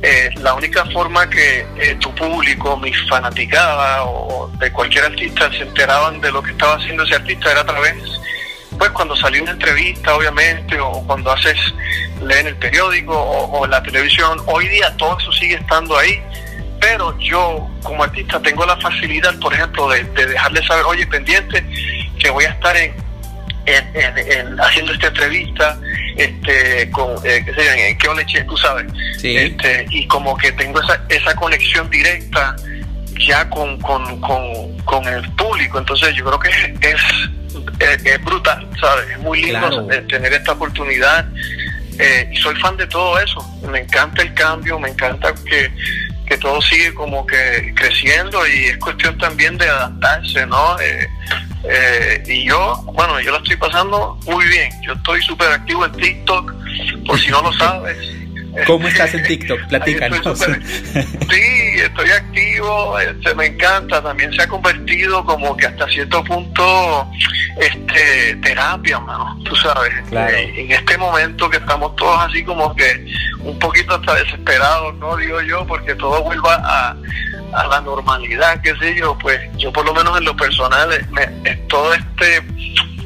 eh, 0.04 0.32
la 0.38 0.56
única 0.56 0.84
forma 0.86 1.30
que 1.30 1.66
eh, 1.78 1.96
tu 2.00 2.14
público, 2.16 2.76
mis 2.78 2.98
fanaticadas 3.08 4.02
o, 4.06 4.52
de 4.58 4.72
cualquier 4.72 5.06
artista 5.06 5.52
se 5.52 5.64
enteraban 5.64 6.20
de 6.20 6.32
lo 6.32 6.42
que 6.42 6.52
estaba 6.52 6.76
haciendo 6.76 7.04
ese 7.04 7.16
artista 7.16 7.52
era 7.52 7.62
a 7.62 7.66
través, 7.66 7.96
pues 8.80 8.90
cuando 8.92 9.16
salió 9.16 9.44
una 9.44 9.52
entrevista, 9.52 10.16
obviamente, 10.16 10.80
o 10.80 11.04
cuando 11.06 11.32
haces, 11.32 11.58
leen 12.24 12.48
el 12.48 12.56
periódico 12.56 13.14
o, 13.14 13.68
la 13.68 13.84
televisión. 13.84 14.40
Hoy 14.48 14.68
día 14.70 14.96
todo 14.98 15.20
eso 15.20 15.32
sigue 15.34 15.56
estando 15.56 15.96
ahí, 15.96 16.20
pero 16.80 17.16
yo 17.20 17.70
como 17.84 18.04
artista 18.04 18.42
tengo 18.42 18.66
la 18.66 18.78
facilidad, 18.78 19.38
por 19.40 19.54
ejemplo, 19.54 19.88
de, 19.90 20.04
de 20.04 20.26
dejarle 20.26 20.66
saber, 20.66 20.84
oye, 20.86 21.06
pendiente, 21.06 21.64
que 22.18 22.30
voy 22.32 22.46
a 22.46 22.50
estar 22.50 22.76
en, 22.76 22.96
en, 23.65 24.60
haciendo 24.60 24.93
esta 24.93 25.08
entrevista 25.08 25.78
este 26.17 26.89
con 26.91 27.15
eh, 27.26 27.43
qué 27.45 27.54
sé 27.54 28.15
leche 28.15 28.43
tú 28.43 28.58
sabes 28.58 28.86
este, 29.24 29.86
y 29.89 30.08
como 30.08 30.36
que 30.38 30.52
tengo 30.54 30.82
esa, 30.82 31.02
esa 31.10 31.36
conexión 31.36 31.89
directa 31.89 32.56
ya 33.19 33.47
con, 33.50 33.80
con, 33.82 34.19
con, 34.19 35.08
el 35.08 35.30
público 35.34 35.78
entonces 35.78 36.15
yo 36.15 36.26
creo 36.26 36.39
que 36.39 36.50
es 36.82 36.95
es, 37.80 38.24
brutal, 38.24 38.67
¿sabes? 38.80 39.10
Es 39.12 39.19
muy 39.19 39.43
lindo 39.43 39.88
tener 40.08 40.34
esta 40.34 40.54
oportunidad 40.54 41.28
eh, 42.00 42.30
y 42.32 42.38
soy 42.38 42.56
fan 42.56 42.78
de 42.78 42.88
todo 42.88 43.19
eso. 43.19 43.45
Me 43.69 43.80
encanta 43.80 44.21
el 44.21 44.34
cambio, 44.34 44.80
me 44.80 44.89
encanta 44.89 45.34
que, 45.45 45.71
que 46.32 46.38
todo 46.38 46.62
sigue 46.62 46.94
como 46.94 47.26
que 47.26 47.74
creciendo 47.76 48.48
y 48.48 48.67
es 48.67 48.78
cuestión 48.78 49.17
también 49.17 49.58
de 49.58 49.67
adaptarse, 49.67 50.46
¿no? 50.46 50.80
Eh, 50.80 51.06
eh, 51.65 52.24
y 52.26 52.46
yo, 52.46 52.82
bueno, 52.94 53.20
yo 53.20 53.34
la 53.34 53.39
estoy 53.39 53.58
pasando 53.58 54.17
muy 54.26 54.46
bien. 54.46 54.72
Yo 54.82 54.94
estoy 54.94 55.22
súper 55.24 55.50
activo 55.50 55.86
en 55.86 55.91
TikTok, 55.91 56.54
por 57.06 57.20
si 57.20 57.32
no 57.32 57.41
lo 57.41 57.52
sabes. 57.52 57.98
¿Cómo 58.65 58.88
estás 58.88 59.13
en 59.13 59.24
TikTok? 59.24 59.60
Platícanos. 59.67 60.39
sí, 60.39 61.82
estoy 61.84 62.10
activo, 62.10 62.98
este, 62.98 63.36
me 63.36 63.48
encanta. 63.48 64.02
También 64.02 64.32
se 64.32 64.44
ha 64.44 64.48
convertido 64.48 65.26
como 65.26 65.58
que 65.58 65.65
hasta 65.65 65.86
cierto 65.89 66.24
punto 66.24 67.12
este 67.58 68.36
terapia, 68.38 69.00
mano. 69.00 69.38
Tú 69.44 69.56
sabes, 69.56 69.94
eh, 70.12 70.54
en 70.56 70.72
este 70.72 70.98
momento 70.98 71.50
que 71.50 71.58
estamos 71.58 71.96
todos 71.96 72.20
así 72.20 72.44
como 72.44 72.76
que 72.76 73.06
un 73.40 73.58
poquito 73.60 73.96
hasta 73.96 74.16
desesperados, 74.16 74.96
¿no? 74.96 75.16
Digo 75.18 75.42
yo, 75.42 75.66
porque 75.66 75.96
todo 75.96 76.24
vuelva 76.24 76.56
a, 76.56 76.96
a 77.54 77.68
la 77.68 77.82
normalidad, 77.82 78.62
qué 78.62 78.76
sé 78.78 78.96
yo, 78.96 79.18
pues 79.18 79.40
yo 79.58 79.72
por 79.72 79.86
lo 79.86 79.94
menos 79.94 80.18
en 80.18 80.26
lo 80.26 80.36
personal, 80.36 80.90
me, 81.12 81.28
todo 81.68 81.94
este 81.94 82.42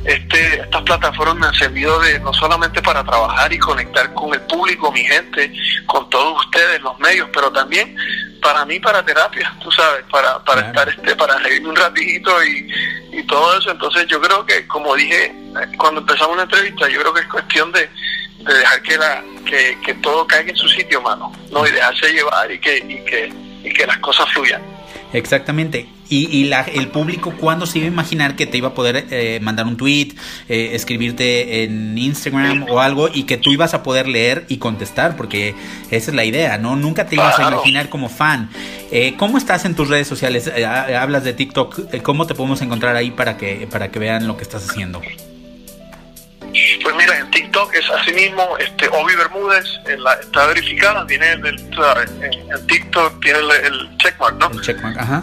este, 0.06 0.62
estas 0.62 0.82
plataformas 0.84 1.36
me 1.36 1.48
han 1.48 1.54
servido 1.56 2.00
de 2.00 2.20
no 2.20 2.34
solamente 2.34 2.82
para 2.82 3.04
trabajar 3.04 3.52
y 3.52 3.58
conectar 3.58 4.14
con 4.14 4.34
el 4.34 4.42
público, 4.42 4.92
mi 4.92 5.04
gente, 5.04 5.52
con 5.88 6.10
todos 6.10 6.46
ustedes, 6.46 6.82
los 6.82 6.98
medios, 7.00 7.28
pero 7.34 7.52
también 7.52 7.96
para 8.42 8.64
mí 8.66 8.80
para 8.80 9.04
terapia, 9.04 9.52
tú 9.60 9.72
sabes, 9.72 10.04
para, 10.12 10.38
para 10.44 10.68
estar 10.68 10.88
este, 10.88 11.16
para 11.16 11.38
reírme 11.40 11.70
un 11.70 11.76
ratito 11.76 12.32
y, 12.44 12.72
y 13.14 13.24
todo 13.24 13.58
eso. 13.58 13.72
Entonces 13.72 14.06
yo 14.08 14.22
creo 14.22 14.46
que, 14.46 14.68
como 14.68 14.96
dije 14.96 15.34
cuando 15.78 16.02
empezamos 16.02 16.38
la 16.38 16.44
entrevista, 16.44 16.88
yo 16.90 17.00
creo 17.02 17.14
que 17.14 17.22
es 17.22 17.28
cuestión 17.28 17.72
de, 17.72 17.90
de 18.40 18.54
dejar 18.54 18.82
que 18.84 18.98
la, 18.98 19.24
que, 19.46 19.78
que 19.84 19.94
todo 19.96 20.28
caiga 20.28 20.52
en 20.52 20.58
su 20.58 20.68
sitio, 20.68 21.02
mano, 21.02 21.32
¿no? 21.52 21.66
Y 21.66 21.72
dejarse 21.72 22.12
llevar 22.12 22.52
y 22.52 22.60
que, 22.60 22.78
y 22.78 23.06
que, 23.06 23.34
y 23.64 23.74
que 23.74 23.88
las 23.88 23.98
cosas 24.00 24.30
fluyan. 24.32 24.62
Exactamente. 25.14 25.95
Y, 26.10 26.28
y 26.38 26.46
la, 26.46 26.62
el 26.62 26.90
público, 26.90 27.34
¿cuándo 27.40 27.66
se 27.66 27.80
iba 27.80 27.88
a 27.88 27.92
imaginar 27.92 28.36
que 28.36 28.46
te 28.46 28.58
iba 28.58 28.70
a 28.70 28.74
poder 28.74 29.08
eh, 29.10 29.40
mandar 29.42 29.66
un 29.66 29.78
tweet, 29.78 30.10
eh, 30.48 30.72
escribirte 30.74 31.64
en 31.64 31.98
Instagram 31.98 32.66
o 32.70 32.80
algo 32.80 33.10
y 33.12 33.24
que 33.24 33.38
tú 33.38 33.52
ibas 33.52 33.74
a 33.74 33.84
poder 33.84 34.08
leer 34.08 34.46
y 34.48 34.58
contestar? 34.58 35.16
Porque 35.16 35.56
esa 35.92 36.12
es 36.12 36.16
la 36.16 36.26
idea, 36.26 36.58
¿no? 36.58 36.76
Nunca 36.76 37.08
te 37.08 37.16
ibas 37.16 37.40
a 37.40 37.48
imaginar 37.50 37.90
como 37.90 38.10
fan. 38.10 38.50
Eh, 38.92 39.16
¿Cómo 39.18 39.38
estás 39.38 39.66
en 39.66 39.76
tus 39.76 39.90
redes 39.90 40.08
sociales? 40.08 40.52
hablas 40.96 41.24
de 41.24 41.34
TikTok. 41.34 42.02
¿Cómo 42.02 42.28
te 42.28 42.36
podemos 42.36 42.62
encontrar 42.62 42.96
ahí 42.96 43.12
para 43.12 43.38
que, 43.38 43.68
para 43.70 43.90
que 43.90 44.00
vean 44.00 44.28
lo 44.28 44.38
que 44.38 44.44
estás 44.44 44.70
haciendo? 44.70 45.02
Pues 46.82 46.96
mira, 46.96 47.18
en 47.18 47.30
TikTok 47.32 47.74
es 47.74 47.90
así 47.90 48.14
mismo, 48.14 48.58
este, 48.60 48.88
Obi 48.90 49.16
Bermúdez 49.16 49.66
está 49.86 50.46
verificada, 50.48 51.06
tiene 51.08 51.34
el, 51.34 51.46
en, 51.46 52.68
TikTok 52.68 53.22
tiene 53.22 53.40
el, 53.40 53.98
checkmark, 53.98 54.38
¿no? 54.38 54.52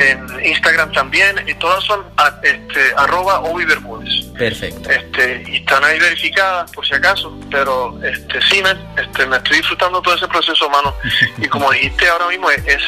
En 0.01 0.45
Instagram 0.45 0.93
también, 0.93 1.37
y 1.49 1.55
todas 1.55 1.83
son 1.85 2.05
este, 2.43 2.93
arroba 2.97 3.41
Obi 3.41 3.65
Bermúdez. 3.65 4.27
Perfecto. 4.37 4.91
Este, 4.91 5.45
y 5.49 5.57
están 5.57 5.85
ahí 5.85 5.99
verificadas 5.99 6.71
por 6.73 6.87
si 6.87 6.95
acaso, 6.95 7.39
pero 7.51 7.99
este, 8.03 8.41
sí, 8.43 8.63
me, 8.63 9.03
este, 9.03 9.27
me 9.27 9.37
estoy 9.37 9.59
disfrutando 9.59 10.03
todo 10.03 10.15
ese 10.15 10.29
proceso, 10.29 10.69
mano. 10.69 10.95
y 11.39 11.47
como 11.49 11.71
dijiste 11.71 12.09
ahora 12.09 12.29
mismo, 12.29 12.51
es 12.51 12.83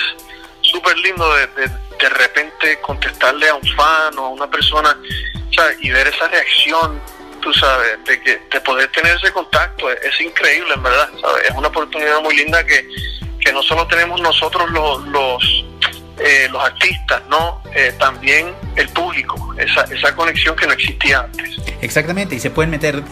súper 0.60 0.96
lindo 0.98 1.32
de, 1.36 1.46
de, 1.46 2.08
repente 2.08 2.80
contestarle 2.80 3.48
a 3.48 3.54
un 3.54 3.66
fan 3.76 4.18
o 4.18 4.26
a 4.26 4.28
una 4.30 4.46
persona 4.46 4.96
y 5.80 5.90
ver 5.90 6.08
esa 6.08 6.28
reacción 6.28 7.00
tú 7.44 7.52
sabes, 7.52 8.02
de 8.06 8.20
que 8.22 8.40
de 8.50 8.60
poder 8.62 8.90
tener 8.90 9.14
ese 9.16 9.30
contacto 9.30 9.90
es, 9.90 10.18
increíble, 10.20 10.72
en 10.74 10.82
verdad, 10.82 11.10
¿sabes? 11.20 11.44
Es 11.50 11.54
una 11.54 11.68
oportunidad 11.68 12.22
muy 12.22 12.34
linda 12.34 12.64
que, 12.64 12.88
que 13.38 13.52
no 13.52 13.62
solo 13.62 13.86
tenemos 13.86 14.18
nosotros 14.22 14.70
los, 14.70 15.06
los, 15.08 15.66
eh, 16.18 16.48
los 16.50 16.64
artistas, 16.64 17.22
¿no? 17.28 17.62
Eh, 17.74 17.94
también 17.98 18.54
el 18.76 18.88
público, 18.88 19.54
esa, 19.58 19.82
esa 19.82 20.16
conexión 20.16 20.56
que 20.56 20.66
no 20.66 20.72
existía 20.72 21.20
antes. 21.20 21.58
Exactamente, 21.82 22.34
y 22.34 22.40
se 22.40 22.48
pueden 22.48 22.70
meter 22.70 23.02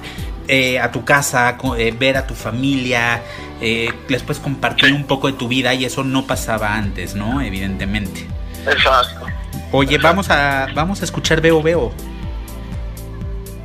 eh, 0.48 0.80
a 0.80 0.90
tu 0.90 1.04
casa, 1.04 1.58
ver 1.98 2.16
a 2.16 2.26
tu 2.26 2.34
familia, 2.34 3.22
les 3.60 4.22
puedes 4.22 4.42
compartir 4.42 4.92
un 4.94 5.06
poco 5.06 5.26
de 5.26 5.34
tu 5.34 5.46
vida 5.46 5.74
y 5.74 5.84
eso 5.84 6.02
no 6.04 6.26
pasaba 6.26 6.74
antes, 6.74 7.14
¿no? 7.14 7.42
Evidentemente. 7.42 8.26
Exacto. 8.66 9.26
Oye, 9.72 9.98
vamos 9.98 10.30
a 10.30 10.68
vamos 10.74 11.02
a 11.02 11.04
escuchar 11.04 11.42
Veo 11.42 11.62
Veo. 11.62 11.92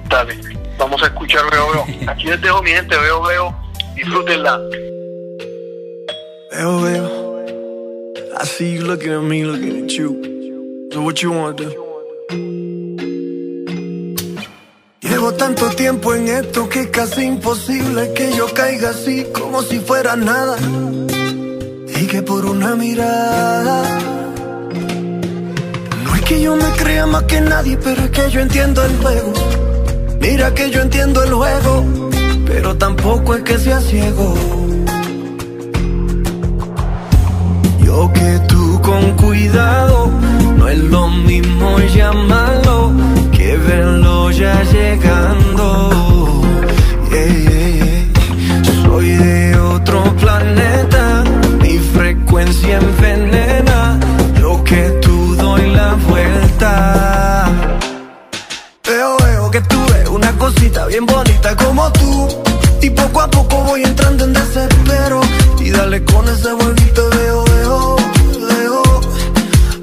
Dale. 0.10 0.57
Vamos 0.78 1.02
a 1.02 1.08
escuchar 1.08 1.44
Veo 1.52 1.72
Veo. 1.72 1.86
Aquí 2.08 2.26
les 2.28 2.42
dejo 2.42 2.62
mi 2.62 2.72
gente, 2.72 2.96
Veo 2.98 3.22
Veo. 3.24 3.56
Disfrútenla. 3.96 4.60
Veo 6.52 6.82
Veo. 6.82 7.18
I 8.40 8.46
see 8.46 8.76
you 8.76 8.84
looking 8.84 9.12
at 9.12 9.24
me, 9.24 9.44
looking 9.44 9.86
at 9.86 9.92
you. 9.92 10.90
So 10.94 11.02
what 11.02 11.22
you 11.22 11.32
want 11.32 11.58
to 11.58 11.64
do? 11.66 11.88
Llevo 15.02 15.34
tanto 15.34 15.70
tiempo 15.70 16.14
en 16.14 16.28
esto 16.28 16.70
que 16.70 16.82
es 16.82 16.88
casi 16.88 17.24
imposible 17.24 18.14
que 18.14 18.34
yo 18.36 18.46
caiga 18.54 18.92
así 18.92 19.26
como 19.34 19.64
si 19.64 19.80
fuera 19.80 20.16
nada. 20.16 20.58
Y 21.88 22.06
que 22.06 22.22
por 22.22 22.46
una 22.46 22.76
mirada. 22.76 23.84
No 26.04 26.16
es 26.16 26.22
que 26.22 26.40
yo 26.40 26.56
me 26.56 26.70
crea 26.78 27.08
más 27.08 27.24
que 27.24 27.42
nadie, 27.42 27.78
pero 27.78 28.04
es 28.04 28.12
que 28.12 28.30
yo 28.30 28.42
entiendo 28.42 28.86
el 28.86 28.96
juego. 28.98 29.34
Mira 30.20 30.54
que 30.54 30.70
yo 30.70 30.82
entiendo 30.82 31.24
el 31.24 31.34
juego, 31.34 31.86
pero 32.46 32.76
tampoco 32.78 33.36
es 33.36 33.44
que 33.44 33.58
sea 33.58 33.80
ciego. 33.80 34.34
Yo 37.84 38.12
que 38.14 38.40
tú 38.48 38.82
con 38.82 39.12
cuidado, 39.18 40.12
no 40.58 40.68
es 40.68 40.80
lo 40.80 41.08
mismo 41.10 41.80
llamarlo 41.96 42.92
que 43.32 43.58
verlo 43.58 44.32
ya 44.32 44.64
llegando. 44.64 45.92
Soy 48.84 49.10
de 49.10 49.56
otro 49.60 50.04
planeta, 50.16 51.24
mi 51.62 51.78
frecuencia 51.78 52.80
envenena, 52.80 54.00
yo 54.40 54.64
que 54.64 54.90
tú 55.02 55.36
doy 55.36 55.72
la 55.72 55.94
vuelta. 56.10 57.50
Veo, 58.88 59.18
veo 59.24 59.52
que 59.52 59.62
tú 59.62 59.78
una 60.10 60.32
cosita 60.38 60.86
bien 60.86 61.06
bonita 61.06 61.56
como 61.56 61.92
tú. 61.94 62.28
Y 62.82 62.90
poco 62.92 63.22
a 63.22 63.30
poco 63.30 63.58
voy 63.64 63.84
entrando 63.84 64.24
en 64.26 64.34
desespero. 64.34 65.22
Y 65.60 65.72
dale 65.72 66.04
con 66.04 66.28
ese 66.28 66.52
bonito 66.54 67.10
veo, 67.10 67.44
veo, 67.46 67.96
veo, 68.48 68.84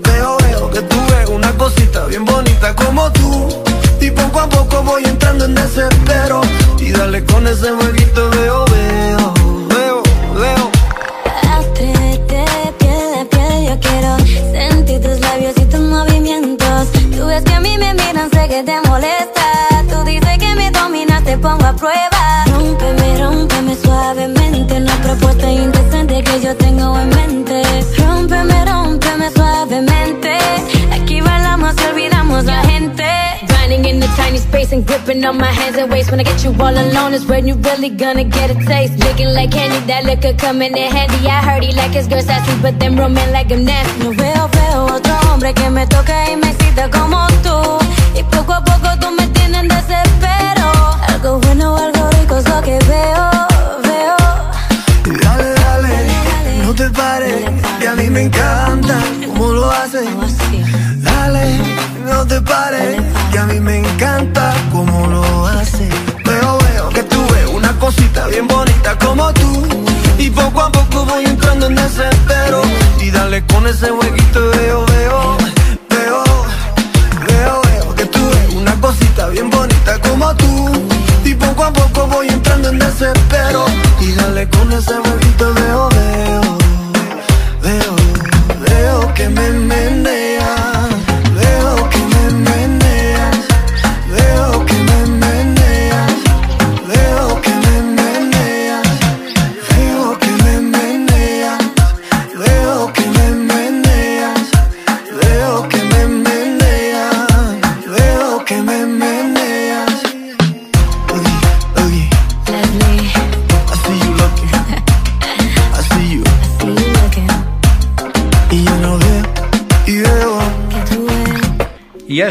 veo, 0.02 0.36
veo 0.38 0.70
que 0.70 0.82
tú 0.82 0.96
ves 1.08 1.28
una 1.28 1.52
cosita 1.52 2.06
bien 2.06 2.24
bonita 2.24 2.74
como 2.74 3.10
tú. 3.12 3.48
Y 4.00 4.10
poco 4.10 4.40
a 4.40 4.48
poco 4.48 4.82
voy 4.82 5.04
entrando 5.04 5.44
en 5.44 5.54
desespero. 5.54 6.40
Y 6.78 6.90
dale 6.92 7.24
con 7.24 7.46
ese 7.46 7.70
bonito 7.72 8.30
veo, 8.30 8.64
veo, 8.66 9.34
veo, 9.68 10.02
veo. 10.34 10.70
Yo 13.66 13.80
quiero 13.80 14.16
sentir 14.52 15.00
tus 15.00 15.20
labios 15.20 15.54
y 15.56 15.64
tus 15.64 15.80
movimientos. 15.80 16.88
Tú 17.16 17.26
ves 17.26 17.42
que 17.42 17.54
a 17.54 17.60
mí 17.60 17.76
me 17.78 17.94
miran, 17.94 18.30
sé 18.30 18.48
que 18.48 18.62
te 18.62 18.80
molesta 18.88 19.23
pongo 21.54 21.66
a 21.66 21.72
prueba. 21.72 22.44
Rómpeme, 22.46 23.18
rómpeme 23.18 23.76
suavemente. 23.76 24.74
Una 24.74 24.96
propuesta 25.02 25.50
indecente 25.50 26.22
que 26.22 26.40
yo 26.40 26.56
tengo 26.56 26.98
en 26.98 27.08
mente. 27.08 27.62
Rómpeme, 27.98 28.64
rómpeme 28.64 29.30
suavemente. 29.30 30.38
Aquí 30.92 31.20
bailamos 31.20 31.74
y 31.80 31.86
olvidamos 31.90 32.44
la 32.44 32.62
gente. 32.64 33.04
Grinding 33.48 33.84
in 33.84 34.00
the 34.00 34.08
tiny 34.16 34.38
space 34.38 34.72
and 34.72 34.86
gripping 34.86 35.24
on 35.24 35.38
my 35.38 35.46
hands 35.46 35.78
and 35.78 35.90
waist. 35.90 36.10
When 36.10 36.20
I 36.20 36.24
get 36.24 36.42
you 36.44 36.52
all 36.58 36.76
alone 36.76 37.14
is 37.14 37.24
when 37.26 37.46
you 37.46 37.54
really 37.54 37.90
gonna 37.90 38.24
get 38.24 38.50
a 38.50 38.54
taste. 38.66 38.98
Looking 39.04 39.32
like 39.34 39.52
candy, 39.52 39.80
that 39.86 40.04
liquor 40.04 40.34
coming 40.34 40.76
in 40.76 40.90
handy. 40.90 41.28
I 41.28 41.40
heard 41.42 41.62
he 41.62 41.72
like 41.72 41.92
his 41.92 42.08
girl 42.08 42.22
sassy, 42.22 42.54
but 42.62 42.78
then 42.78 42.96
roman 42.96 43.30
like 43.32 43.52
I'm 43.52 43.64
nasty. 43.64 44.02
No 44.02 44.12
veo, 44.12 44.48
veo 44.48 44.84
otro 44.96 45.14
hombre 45.28 45.52
que 45.54 45.70
me 45.70 45.86
toque 45.86 46.32
y 46.32 46.36
me 46.36 46.52
cita 46.54 46.90
como 46.90 47.26
tú. 47.42 47.78
Y 48.18 48.22
poco 48.24 48.52
a 48.52 48.64
poco 48.64 49.03
Algo 51.24 51.38
bueno, 51.38 51.74
algo 51.74 52.10
rico 52.20 52.36
es 52.36 52.46
lo 52.50 52.60
que 52.60 52.78
veo, 52.80 53.30
veo. 53.82 54.16
Dale, 55.22 55.54
dale, 55.54 56.62
no 56.62 56.74
te 56.74 56.90
pares, 56.90 57.50
que 57.80 57.88
a 57.88 57.94
mí 57.94 58.10
me 58.10 58.24
encanta 58.24 58.98
cómo 59.28 59.52
lo 59.54 59.70
haces. 59.70 60.06
Dale, 60.98 61.46
no 62.04 62.26
te 62.26 62.42
pares, 62.42 63.00
que 63.32 63.38
a 63.38 63.46
mí 63.46 63.58
me 63.58 63.78
encanta 63.78 64.52
cómo 64.70 65.06
lo 65.06 65.46
haces. 65.46 65.88
Veo, 66.26 66.58
veo 66.58 66.90
que 66.90 67.02
tú 67.04 67.18
ves 67.32 67.48
una 67.54 67.72
cosita 67.78 68.26
bien 68.26 68.46
bonita 68.46 68.98
como 68.98 69.32
tú. 69.32 69.66
Y 70.18 70.28
poco 70.28 70.60
a 70.60 70.70
poco 70.70 71.06
voy 71.06 71.24
entrando 71.24 71.68
en 71.68 71.76
desespero. 71.76 72.60
Y 73.00 73.10
dale 73.10 73.42
con 73.46 73.66
ese 73.66 73.90
huequito, 73.90 74.40
veo, 74.50 74.84
veo, 74.84 75.38
veo, 75.88 76.24
veo, 77.26 77.62
veo 77.62 77.94
que 77.94 78.04
tú 78.04 78.20
ves 78.28 78.54
una 78.56 78.78
cosita 78.78 79.28
bien 79.28 79.48
bonita 79.48 79.98
como 80.00 80.34
tú. 80.36 80.93
Y 81.24 81.34
poco 81.34 81.64
a 81.64 81.72
poco 81.72 82.06
voy 82.06 82.28
entrando 82.28 82.68
en 82.68 82.78
desespero. 82.78 83.64
Y 84.00 84.12
dale 84.12 84.48
con 84.50 84.70
ese 84.72 84.92
huevito 84.98 85.54
veo, 85.54 85.63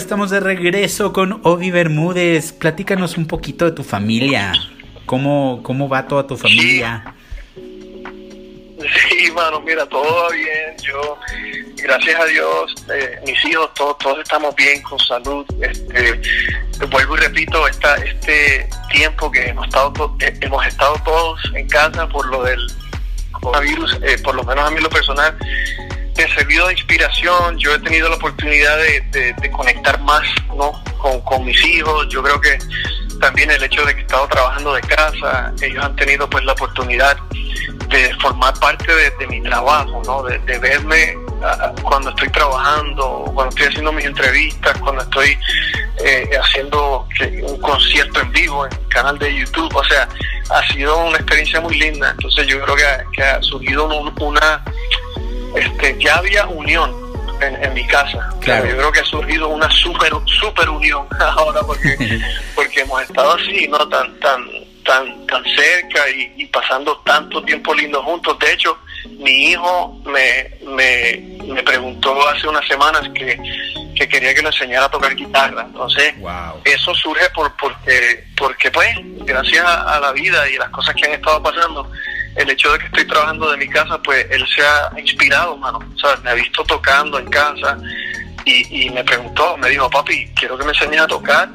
estamos 0.03 0.29
de 0.31 0.41
regreso 0.41 1.13
con 1.13 1.39
Obi 1.43 1.71
Bermúdez. 1.71 2.51
Platícanos 2.51 3.17
un 3.17 3.25
poquito 3.25 3.63
de 3.63 3.71
tu 3.71 3.83
familia. 3.83 4.51
¿Cómo, 5.05 5.61
cómo 5.63 5.87
va 5.87 6.05
toda 6.09 6.27
tu 6.27 6.35
familia? 6.35 7.15
Sí, 8.77 9.31
mano, 9.31 9.61
mira, 9.61 9.85
todo 9.85 10.29
bien. 10.31 10.75
Yo, 10.83 11.17
gracias 11.77 12.19
a 12.19 12.25
Dios, 12.25 12.75
eh, 12.93 13.17
mis 13.25 13.45
hijos, 13.45 13.73
todos, 13.75 13.97
todos 13.99 14.19
estamos 14.19 14.53
bien, 14.57 14.81
con 14.81 14.99
salud. 14.99 15.45
Este, 15.61 16.21
vuelvo 16.91 17.15
y 17.15 17.21
repito, 17.21 17.65
esta, 17.65 17.95
este 17.95 18.67
tiempo 18.91 19.31
que 19.31 19.47
hemos 19.47 19.65
estado, 19.67 20.17
eh, 20.19 20.37
todos 21.05 21.39
en 21.55 21.65
casa 21.69 22.09
por 22.09 22.25
lo 22.25 22.43
del 22.43 22.59
coronavirus, 23.31 23.99
eh, 24.03 24.17
por 24.21 24.35
lo 24.35 24.43
menos 24.43 24.67
a 24.67 24.71
mí 24.71 24.81
lo 24.81 24.89
personal, 24.89 25.33
me 26.17 26.35
servido 26.35 26.67
de 26.67 26.73
inspiración. 26.73 27.57
Yo 27.57 27.73
he 27.75 27.79
tenido 27.79 28.09
la 28.09 28.15
oportunidad 28.15 28.77
de, 28.77 29.51
conectar 29.51 29.99
más 30.01 30.23
¿no? 30.55 30.71
con, 31.23 31.45
mis 31.45 31.63
hijos. 31.65 32.07
Yo 32.09 32.23
creo 32.23 32.39
que 32.39 32.57
también 33.19 33.51
el 33.51 33.63
hecho 33.63 33.85
de 33.85 33.93
que 33.93 34.01
he 34.01 34.03
estado 34.03 34.27
trabajando 34.27 34.73
de 34.73 34.81
casa, 34.81 35.53
ellos 35.61 35.83
han 35.83 35.95
tenido 35.95 36.29
pues 36.29 36.43
la 36.43 36.53
oportunidad 36.53 37.17
de 37.89 38.13
formar 38.21 38.53
parte 38.59 38.91
de, 38.93 39.27
mi 39.27 39.41
trabajo, 39.41 40.01
¿no? 40.05 40.23
de, 40.23 40.59
verme 40.59 41.17
cuando 41.83 42.09
estoy 42.09 42.29
trabajando, 42.29 43.25
cuando 43.33 43.49
estoy 43.49 43.67
haciendo 43.67 43.91
mis 43.91 44.05
entrevistas, 44.05 44.77
cuando 44.79 45.03
estoy 45.03 45.37
eh, 46.03 46.29
haciendo 46.41 47.07
un 47.43 47.59
concierto 47.59 48.21
en 48.21 48.31
vivo 48.31 48.65
en 48.65 48.73
el 48.73 48.87
canal 48.87 49.19
de 49.19 49.35
YouTube. 49.35 49.75
O 49.75 49.83
sea, 49.83 50.07
ha 50.49 50.73
sido 50.73 50.97
una 51.05 51.17
experiencia 51.17 51.59
muy 51.61 51.77
linda. 51.77 52.11
Entonces 52.11 52.47
yo 52.47 52.61
creo 52.61 52.75
que 53.11 53.23
ha, 53.23 53.41
surgido 53.41 53.85
una 53.85 54.11
este, 55.55 55.97
ya 55.99 56.17
había 56.17 56.47
unión 56.47 57.03
en, 57.41 57.73
mi 57.73 57.85
casa. 57.87 58.29
Claro. 58.39 58.65
Yo 58.65 58.77
creo 58.77 58.91
que 58.91 58.99
ha 58.99 59.05
surgido 59.05 59.47
una 59.49 59.69
super, 59.71 60.11
super 60.25 60.69
unión 60.69 61.07
ahora 61.19 61.61
porque, 61.61 61.97
porque 62.55 62.81
hemos 62.81 63.01
estado 63.03 63.33
así, 63.33 63.67
¿no? 63.67 63.87
Tan, 63.89 64.19
tan, 64.19 64.45
tan, 64.83 65.27
tan 65.27 65.43
cerca 65.43 66.09
y, 66.09 66.45
pasando 66.47 67.01
tanto 67.05 67.43
tiempo 67.43 67.73
lindo 67.73 68.01
juntos. 68.03 68.37
De 68.39 68.53
hecho, 68.53 68.77
mi 69.19 69.49
hijo 69.49 69.99
me, 70.05 70.51
me, 70.67 71.37
me 71.47 71.63
preguntó 71.63 72.27
hace 72.27 72.47
unas 72.47 72.65
semanas 72.67 73.01
que, 73.13 73.39
que, 73.95 74.07
quería 74.07 74.35
que 74.35 74.41
le 74.41 74.47
enseñara 74.49 74.85
a 74.85 74.91
tocar 74.91 75.15
guitarra. 75.15 75.63
Entonces, 75.63 76.13
eso 76.63 76.93
surge 76.93 77.27
por, 77.31 77.55
porque, 77.57 78.23
porque, 78.37 78.69
pues, 78.71 78.95
gracias 79.25 79.65
a 79.65 79.99
la 79.99 80.11
vida 80.11 80.47
y 80.49 80.57
las 80.57 80.69
cosas 80.69 80.93
que 80.95 81.05
han 81.05 81.13
estado 81.13 81.41
pasando, 81.41 81.89
el 82.35 82.49
hecho 82.49 82.71
de 82.71 82.79
que 82.79 82.85
estoy 82.85 83.05
trabajando 83.05 83.51
de 83.51 83.57
mi 83.57 83.67
casa, 83.67 84.01
pues 84.01 84.25
él 84.29 84.45
se 84.55 84.61
ha 84.65 84.91
inspirado, 84.99 85.57
mano. 85.57 85.79
¿sabes? 86.01 86.21
Me 86.21 86.31
ha 86.31 86.33
visto 86.33 86.63
tocando 86.63 87.19
en 87.19 87.29
casa 87.29 87.77
y, 88.45 88.89
me 88.89 89.03
preguntó, 89.03 89.55
me 89.57 89.69
dijo, 89.69 89.89
papi, 89.89 90.27
quiero 90.35 90.57
que 90.57 90.65
me 90.65 90.71
enseñes 90.71 91.01
a 91.01 91.07
tocar. 91.07 91.49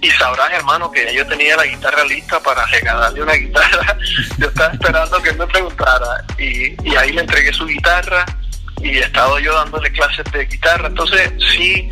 Y 0.00 0.10
sabrás, 0.10 0.52
hermano, 0.52 0.90
que 0.90 1.14
yo 1.14 1.24
tenía 1.26 1.56
la 1.56 1.64
guitarra 1.64 2.04
lista 2.04 2.40
para 2.40 2.66
regalarle 2.66 3.22
una 3.22 3.32
guitarra. 3.34 3.96
yo 4.38 4.48
estaba 4.48 4.72
esperando 4.72 5.22
que 5.22 5.30
él 5.30 5.38
me 5.38 5.46
preguntara. 5.46 6.24
Y, 6.38 6.74
y 6.88 6.96
ahí 6.96 7.12
le 7.12 7.20
entregué 7.20 7.52
su 7.52 7.66
guitarra 7.66 8.24
y 8.80 8.98
he 8.98 9.00
estado 9.00 9.38
yo 9.38 9.54
dándole 9.54 9.92
clases 9.92 10.24
de 10.32 10.44
guitarra. 10.46 10.88
Entonces, 10.88 11.32
sí, 11.52 11.88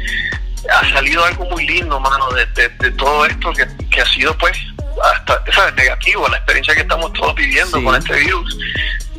ha 0.68 0.92
salido 0.92 1.24
algo 1.24 1.44
muy 1.46 1.66
lindo, 1.66 2.00
mano, 2.00 2.28
de, 2.30 2.46
de, 2.68 2.90
todo 2.92 3.26
esto 3.26 3.52
que, 3.52 3.66
que 3.88 4.00
ha 4.00 4.06
sido, 4.06 4.36
pues, 4.38 4.58
hasta 5.02 5.42
¿sabes? 5.52 5.74
negativo 5.74 6.28
la 6.28 6.36
experiencia 6.36 6.74
que 6.74 6.82
estamos 6.82 7.12
todos 7.12 7.34
viviendo 7.34 7.82
con 7.82 7.94
este 7.96 8.14
virus. 8.14 8.58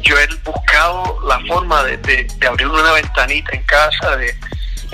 Yo 0.02 0.18
he 0.18 0.28
buscado 0.44 1.20
la 1.28 1.40
forma 1.42 1.84
de, 1.84 1.98
de, 1.98 2.48
abrir 2.48 2.68
una 2.68 2.92
ventanita 2.94 3.52
en 3.54 3.64
casa, 3.64 4.18
de, 4.18 4.36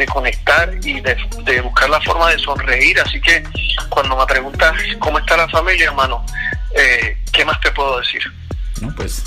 conectar 0.08 0.72
y 0.84 1.02
de, 1.02 1.62
buscar 1.62 1.90
la 1.90 2.02
forma 2.02 2.30
de 2.30 2.38
sonreír. 2.40 3.00
Así 3.00 3.20
que 3.22 3.44
cuando 3.90 4.16
me 4.18 4.26
preguntas 4.26 4.76
cómo 5.00 5.18
está 5.20 5.38
la 5.38 5.48
familia, 5.50 5.86
hermano, 5.86 6.24
eh, 6.76 7.18
¿qué 7.32 7.46
más 7.46 7.60
te 7.62 7.72
puedo 7.72 8.00
decir? 8.00 8.22
No, 8.82 8.94
pues 8.96 9.24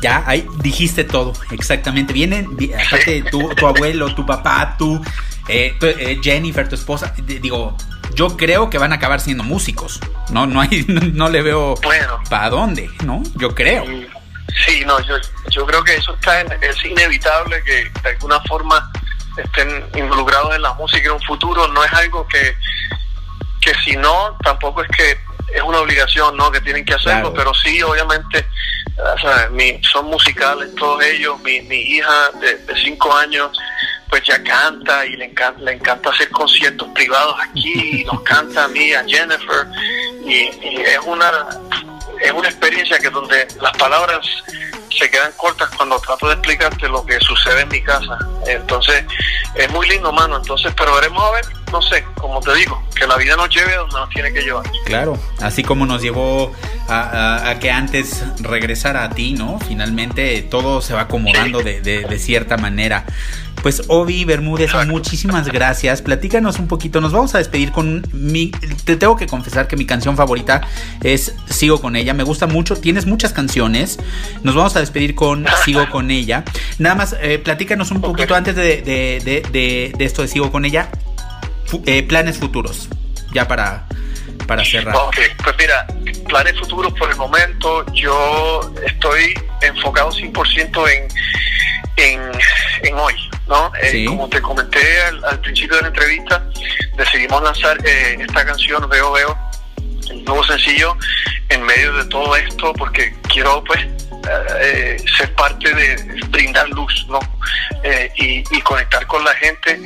ya 0.00 0.22
ahí 0.26 0.46
dijiste 0.62 1.04
todo, 1.04 1.32
exactamente. 1.50 2.12
Vienen, 2.12 2.56
aparte 2.86 3.22
tu, 3.22 3.48
tu 3.54 3.66
abuelo, 3.66 4.14
tu 4.14 4.24
papá, 4.24 4.76
tú, 4.78 5.02
eh, 5.48 5.76
eh, 5.80 6.18
Jennifer, 6.22 6.68
tu 6.68 6.76
esposa, 6.76 7.12
digo, 7.16 7.76
yo 8.14 8.36
creo 8.36 8.70
que 8.70 8.78
van 8.78 8.92
a 8.92 8.96
acabar 8.96 9.20
siendo 9.20 9.44
músicos. 9.44 10.00
No, 10.30 10.46
no 10.46 10.60
hay, 10.60 10.84
no, 10.88 11.28
le 11.28 11.42
veo 11.42 11.74
para 12.28 12.50
dónde, 12.50 12.90
¿no? 13.04 13.22
Yo 13.36 13.54
creo. 13.54 13.84
Sí, 14.66 14.82
no, 14.86 14.98
yo, 15.00 15.16
yo 15.50 15.66
creo 15.66 15.84
que 15.84 15.94
eso 15.94 16.14
está 16.14 16.40
es 16.40 16.84
inevitable 16.84 17.62
que 17.64 17.90
de 18.02 18.08
alguna 18.10 18.40
forma 18.40 18.90
estén 19.36 19.84
involucrados 19.94 20.54
en 20.54 20.62
la 20.62 20.72
música 20.74 21.06
en 21.06 21.12
un 21.12 21.22
futuro. 21.22 21.68
No 21.68 21.84
es 21.84 21.92
algo 21.92 22.26
que, 22.26 22.54
que 23.60 23.72
si 23.84 23.96
no, 23.96 24.36
tampoco 24.42 24.82
es 24.82 24.88
que 24.88 25.18
es 25.54 25.62
una 25.62 25.78
obligación, 25.78 26.36
¿no? 26.36 26.50
Que 26.50 26.60
tienen 26.60 26.84
que 26.84 26.94
hacerlo, 26.94 27.32
pero 27.32 27.54
sí, 27.54 27.82
obviamente, 27.82 28.46
son 29.92 30.06
musicales 30.06 30.74
todos 30.74 31.02
ellos. 31.04 31.40
Mi, 31.40 31.60
mi 31.62 31.76
hija 31.76 32.30
de, 32.40 32.56
de 32.56 32.82
cinco 32.82 33.14
años 33.14 33.58
pues 34.08 34.22
ya 34.24 34.42
canta 34.42 35.04
y 35.06 35.16
le 35.16 35.26
encanta, 35.26 35.60
le 35.60 35.72
encanta 35.72 36.10
hacer 36.10 36.30
conciertos 36.30 36.88
privados 36.94 37.36
aquí, 37.40 38.00
y 38.00 38.04
nos 38.04 38.22
canta 38.22 38.64
a 38.64 38.68
mí, 38.68 38.92
a 38.92 39.04
Jennifer, 39.04 39.66
y, 40.24 40.48
es 40.80 40.98
una 41.04 41.30
es 42.20 42.32
una 42.32 42.48
experiencia 42.48 42.98
que 42.98 43.10
donde 43.10 43.46
las 43.60 43.76
palabras 43.76 44.26
se 44.90 45.08
quedan 45.10 45.30
cortas 45.36 45.70
cuando 45.76 46.00
trato 46.00 46.26
de 46.26 46.34
explicarte 46.34 46.88
lo 46.88 47.04
que 47.06 47.18
sucede 47.20 47.60
en 47.60 47.68
mi 47.68 47.80
casa. 47.82 48.18
Entonces, 48.46 49.04
es 49.54 49.70
muy 49.70 49.88
lindo, 49.88 50.10
mano. 50.12 50.38
Entonces, 50.38 50.72
pero 50.76 50.94
veremos 50.96 51.22
a 51.22 51.30
ver, 51.30 51.44
no 51.70 51.82
sé, 51.82 52.04
como 52.16 52.40
te 52.40 52.54
digo, 52.54 52.82
que 52.94 53.06
la 53.06 53.16
vida 53.16 53.36
nos 53.36 53.48
lleve 53.54 53.74
a 53.74 53.78
donde 53.78 53.96
nos 53.96 54.08
tiene 54.10 54.32
que 54.32 54.42
llevar. 54.42 54.64
Claro, 54.84 55.18
así 55.40 55.62
como 55.62 55.86
nos 55.86 56.02
llevó 56.02 56.52
a, 56.88 57.54
que 57.60 57.70
antes 57.70 58.24
regresara 58.40 59.04
a 59.04 59.10
ti, 59.10 59.32
¿no? 59.32 59.58
Finalmente 59.60 60.42
todo 60.42 60.80
se 60.80 60.94
va 60.94 61.02
acomodando 61.02 61.62
de, 61.62 61.80
de, 61.80 62.04
de 62.04 62.18
cierta 62.18 62.56
manera. 62.56 63.04
Pues 63.62 63.82
Obi 63.88 64.24
Bermúdez, 64.24 64.70
muchísimas 64.86 65.48
gracias. 65.48 66.02
Platícanos 66.02 66.58
un 66.58 66.68
poquito. 66.68 67.00
Nos 67.00 67.12
vamos 67.12 67.34
a 67.34 67.38
despedir 67.38 67.72
con 67.72 68.06
mi. 68.12 68.50
Te 68.84 68.96
tengo 68.96 69.16
que 69.16 69.26
confesar 69.26 69.66
que 69.66 69.76
mi 69.76 69.84
canción 69.84 70.16
favorita 70.16 70.62
es 71.02 71.34
Sigo 71.46 71.80
con 71.80 71.96
ella. 71.96 72.14
Me 72.14 72.22
gusta 72.22 72.46
mucho. 72.46 72.76
Tienes 72.76 73.06
muchas 73.06 73.32
canciones. 73.32 73.98
Nos 74.42 74.54
vamos 74.54 74.76
a 74.76 74.80
despedir 74.80 75.14
con 75.14 75.46
Sigo 75.64 75.88
con 75.90 76.10
ella. 76.10 76.44
Nada 76.78 76.94
más, 76.94 77.16
eh, 77.20 77.38
platícanos 77.38 77.90
un 77.90 78.00
poquito 78.00 78.34
antes 78.34 78.54
de, 78.54 79.92
esto 79.98 80.22
de 80.22 80.28
Sigo 80.28 80.52
con 80.52 80.64
ella. 80.64 80.88
Eh, 81.86 82.02
planes 82.02 82.38
futuros. 82.38 82.88
Ya 83.32 83.46
para, 83.46 83.86
para 84.46 84.64
cerrar. 84.64 84.94
Ok, 84.96 85.18
pues 85.42 85.56
mira, 85.58 85.86
planes 86.26 86.58
futuros 86.58 86.92
por 86.94 87.10
el 87.10 87.16
momento. 87.16 87.84
Yo 87.92 88.60
estoy 88.86 89.34
enfocado 89.62 90.10
100% 90.10 90.90
en, 90.90 91.08
en, 91.96 92.20
en 92.84 92.94
hoy 92.94 93.14
¿no? 93.48 93.72
Eh, 93.82 94.04
como 94.04 94.28
te 94.28 94.40
comenté 94.40 95.00
al, 95.02 95.40
principio 95.40 95.76
de 95.76 95.82
la 95.82 95.88
entrevista, 95.88 96.44
decidimos 96.96 97.42
lanzar 97.42 97.78
eh, 97.84 98.18
esta 98.20 98.44
canción 98.44 98.88
Veo 98.88 99.12
Veo, 99.12 99.36
el 100.10 100.24
nuevo 100.24 100.44
sencillo, 100.44 100.96
en 101.48 101.62
medio 101.64 101.92
de 101.94 102.04
todo 102.06 102.36
esto, 102.36 102.72
porque 102.74 103.14
quiero 103.32 103.64
pues 103.64 103.80
eh, 104.60 105.02
ser 105.16 105.34
parte 105.34 105.74
de 105.74 105.96
brindar 106.28 106.68
luz, 106.70 107.06
¿no? 107.08 107.18
y, 108.16 108.42
conectar 108.62 109.06
con 109.06 109.24
la 109.24 109.32
gente. 109.34 109.80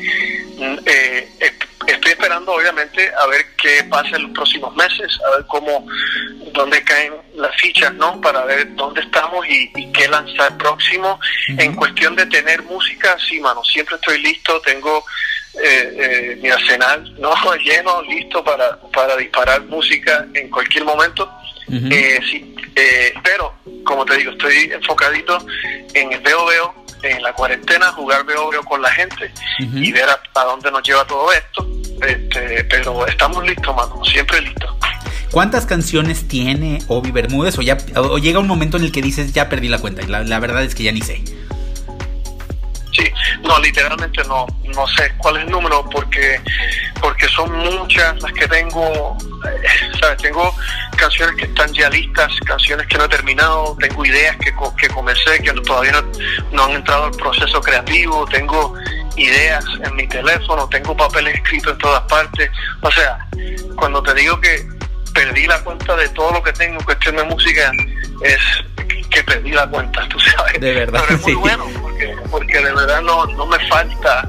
Esperando 2.22 2.52
obviamente 2.52 3.10
a 3.20 3.26
ver 3.26 3.44
qué 3.60 3.82
pasa 3.90 4.14
en 4.14 4.22
los 4.22 4.30
próximos 4.30 4.72
meses, 4.76 5.18
a 5.26 5.36
ver 5.36 5.46
cómo, 5.48 5.84
dónde 6.52 6.80
caen 6.84 7.14
las 7.34 7.54
fichas, 7.56 7.92
¿no? 7.94 8.20
Para 8.20 8.44
ver 8.44 8.76
dónde 8.76 9.00
estamos 9.00 9.44
y, 9.48 9.72
qué 9.90 10.06
lanzar 10.06 10.56
próximo. 10.56 11.18
En 11.48 11.74
cuestión 11.74 12.14
de 12.14 12.24
tener 12.26 12.62
música, 12.62 13.16
sí, 13.28 13.40
mano, 13.40 13.64
siempre 13.64 13.96
estoy 13.96 14.22
listo, 14.22 14.60
tengo 14.60 15.04
eh, 15.60 15.96
eh, 15.98 16.38
mi 16.40 16.48
arsenal 16.48 17.12
no 17.20 17.34
lleno, 17.64 18.02
listo 18.02 18.44
para, 18.44 18.78
para 18.92 19.16
disparar 19.16 19.62
música 19.62 20.24
en 20.32 20.48
cualquier 20.48 20.84
momento. 20.84 21.28
Eh, 21.90 22.20
sí, 22.30 22.54
pero, 23.24 23.54
como 23.84 24.04
te 24.04 24.16
digo, 24.18 24.30
estoy 24.30 24.70
enfocadito 24.72 25.44
en 25.94 26.12
el 26.12 26.20
veo 26.20 26.46
veo, 26.46 26.74
en 27.02 27.20
la 27.20 27.32
cuarentena, 27.32 27.90
jugar 27.92 28.24
veo 28.24 28.50
veo 28.50 28.62
con 28.62 28.80
la 28.80 28.90
gente 28.90 29.32
y 29.58 29.90
ver 29.90 30.08
a, 30.08 30.44
dónde 30.44 30.70
nos 30.70 30.82
lleva 30.86 31.04
todo 31.04 31.32
esto. 31.32 31.81
Este, 32.06 32.64
pero 32.64 33.06
estamos 33.06 33.44
listos, 33.46 33.74
mano, 33.74 34.04
siempre 34.04 34.40
listos. 34.40 34.70
¿Cuántas 35.30 35.64
canciones 35.64 36.28
tiene 36.28 36.80
Obi 36.88 37.10
Bermúdez? 37.10 37.58
O, 37.58 37.62
ya, 37.62 37.78
o 37.96 38.18
llega 38.18 38.38
un 38.38 38.46
momento 38.46 38.76
en 38.76 38.84
el 38.84 38.92
que 38.92 39.00
dices, 39.00 39.32
ya 39.32 39.48
perdí 39.48 39.68
la 39.68 39.78
cuenta. 39.78 40.02
Y 40.02 40.06
la, 40.06 40.22
la 40.24 40.38
verdad 40.40 40.62
es 40.62 40.74
que 40.74 40.82
ya 40.82 40.92
ni 40.92 41.00
sé. 41.00 41.22
Sí, 42.92 43.10
no, 43.42 43.58
literalmente 43.60 44.22
no, 44.24 44.46
no 44.74 44.86
sé 44.88 45.12
cuál 45.16 45.38
es 45.38 45.44
el 45.44 45.50
número 45.50 45.88
porque, 45.90 46.40
porque 47.00 47.26
son 47.28 47.50
muchas 47.50 48.20
las 48.20 48.32
que 48.32 48.46
tengo, 48.46 49.16
eh, 49.46 49.90
¿sabes? 49.98 50.20
Tengo 50.20 50.54
canciones 50.96 51.36
que 51.36 51.44
están 51.44 51.72
ya 51.72 51.88
listas, 51.88 52.30
canciones 52.44 52.86
que 52.86 52.98
no 52.98 53.04
he 53.04 53.08
terminado, 53.08 53.76
tengo 53.80 54.04
ideas 54.04 54.36
que, 54.36 54.52
que 54.76 54.88
comencé, 54.88 55.42
que 55.42 55.52
todavía 55.52 55.92
no, 55.92 56.02
no 56.52 56.64
han 56.64 56.72
entrado 56.72 57.04
al 57.04 57.12
proceso 57.12 57.60
creativo, 57.62 58.26
tengo 58.26 58.74
ideas 59.16 59.64
en 59.84 59.96
mi 59.96 60.06
teléfono, 60.06 60.68
tengo 60.68 60.96
papeles 60.96 61.34
escritos 61.36 61.72
en 61.72 61.78
todas 61.78 62.02
partes. 62.02 62.50
O 62.82 62.90
sea, 62.90 63.26
cuando 63.76 64.02
te 64.02 64.14
digo 64.14 64.40
que 64.40 64.66
perdí 65.14 65.46
la 65.46 65.62
cuenta 65.62 65.96
de 65.96 66.08
todo 66.10 66.32
lo 66.32 66.42
que 66.42 66.52
tengo 66.52 66.78
en 66.78 66.84
cuestión 66.84 67.16
de 67.16 67.24
música, 67.24 67.72
es 68.22 68.40
que 69.12 69.22
perdí 69.24 69.52
la 69.52 69.68
cuenta, 69.68 70.08
tú 70.08 70.18
sabes. 70.18 70.60
De 70.60 70.72
verdad. 70.72 71.02
Pero 71.06 71.18
es 71.18 71.22
muy 71.22 71.34
bueno, 71.34 71.66
porque, 71.80 72.14
porque 72.30 72.54
de 72.58 72.72
verdad 72.72 73.02
no, 73.02 73.26
no 73.26 73.46
me 73.46 73.58
falta 73.68 74.28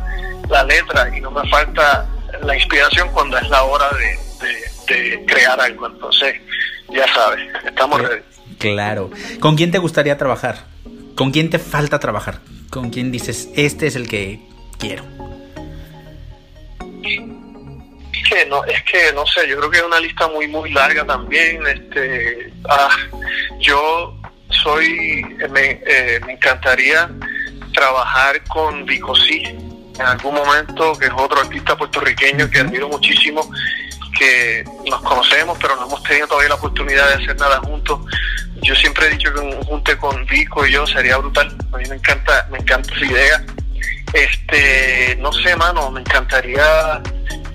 la 0.50 0.64
letra 0.64 1.16
y 1.16 1.22
no 1.22 1.32
me 1.32 1.48
falta 1.50 2.08
la 2.42 2.56
inspiración 2.56 3.10
cuando 3.12 3.38
es 3.38 3.50
la 3.50 3.64
hora 3.64 3.86
de, 3.92 4.94
de, 4.94 5.26
crear 5.26 5.60
algo. 5.60 5.88
Entonces, 5.88 6.36
ya 6.90 7.12
sabes, 7.14 7.48
estamos 7.66 8.02
ready. 8.02 8.22
Claro. 8.60 9.10
¿Con 9.40 9.56
quién 9.56 9.72
te 9.72 9.78
gustaría 9.78 10.18
trabajar? 10.18 10.66
¿Con 11.16 11.32
quién 11.32 11.50
te 11.50 11.60
falta 11.60 12.00
trabajar? 12.00 12.40
¿Con 12.70 12.90
quién 12.90 13.12
dices, 13.12 13.50
este 13.56 13.88
es 13.88 13.96
el 13.96 14.08
que 14.08 14.40
quiero? 14.80 15.04
que 18.24 18.46
no, 18.46 18.64
es 18.66 18.82
que 18.84 19.12
no 19.14 19.26
sé, 19.28 19.48
yo 19.48 19.58
creo 19.58 19.70
que 19.70 19.78
es 19.78 19.84
una 19.84 20.00
lista 20.00 20.28
muy 20.28 20.48
muy 20.48 20.72
larga 20.72 21.06
también. 21.06 21.66
Este, 21.68 22.52
ah, 22.70 22.90
yo 23.60 24.16
soy, 24.64 25.26
eh, 25.40 25.48
me, 25.50 25.82
eh, 25.86 26.20
me 26.26 26.34
encantaría 26.34 27.10
trabajar 27.74 28.42
con 28.46 28.86
Vicosí 28.86 29.44
en 29.44 30.02
algún 30.02 30.36
momento, 30.36 30.98
que 30.98 31.06
es 31.06 31.12
otro 31.16 31.42
artista 31.42 31.78
puertorriqueño 31.78 32.50
que 32.50 32.60
admiro 32.60 32.88
muchísimo, 32.88 33.48
que 34.18 34.64
nos 34.90 35.02
conocemos, 35.02 35.58
pero 35.62 35.76
no 35.76 35.86
hemos 35.86 36.02
tenido 36.04 36.28
todavía 36.28 36.50
la 36.50 36.56
oportunidad 36.56 37.10
de 37.10 37.24
hacer 37.24 37.36
nada 37.40 37.60
juntos. 37.60 38.00
Yo 38.62 38.76
siempre 38.76 39.08
he 39.08 39.10
dicho 39.12 39.34
que 39.34 39.40
un 39.40 39.62
junte 39.64 39.98
con 39.98 40.26
Vico 40.26 40.66
y 40.66 40.72
yo 40.72 40.88
sería 40.88 41.18
brutal. 41.18 41.56
A 41.74 41.78
mí 41.78 41.84
me 41.90 41.96
encanta, 41.96 42.48
me 42.52 42.60
encanta 42.60 42.94
esa 42.96 43.06
idea. 43.06 43.46
Este, 44.14 45.18
no 45.20 45.34
sé, 45.34 45.56
mano, 45.56 45.92
me 45.92 46.02
encantaría 46.02 47.02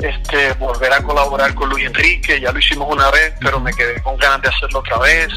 este, 0.01 0.53
volver 0.55 0.93
a 0.93 1.03
colaborar 1.03 1.55
con 1.55 1.69
Luis 1.69 1.87
Enrique, 1.87 2.41
ya 2.41 2.53
lo 2.53 2.59
hicimos 2.59 2.89
una 2.91 3.11
vez, 3.11 3.35
pero 3.41 3.61
me 3.61 3.73
quedé 3.73 4.01
con 4.03 4.17
ganas 4.17 4.43
de 4.43 4.49
hacerlo 4.49 4.81
otra 4.81 4.99
vez. 4.99 5.29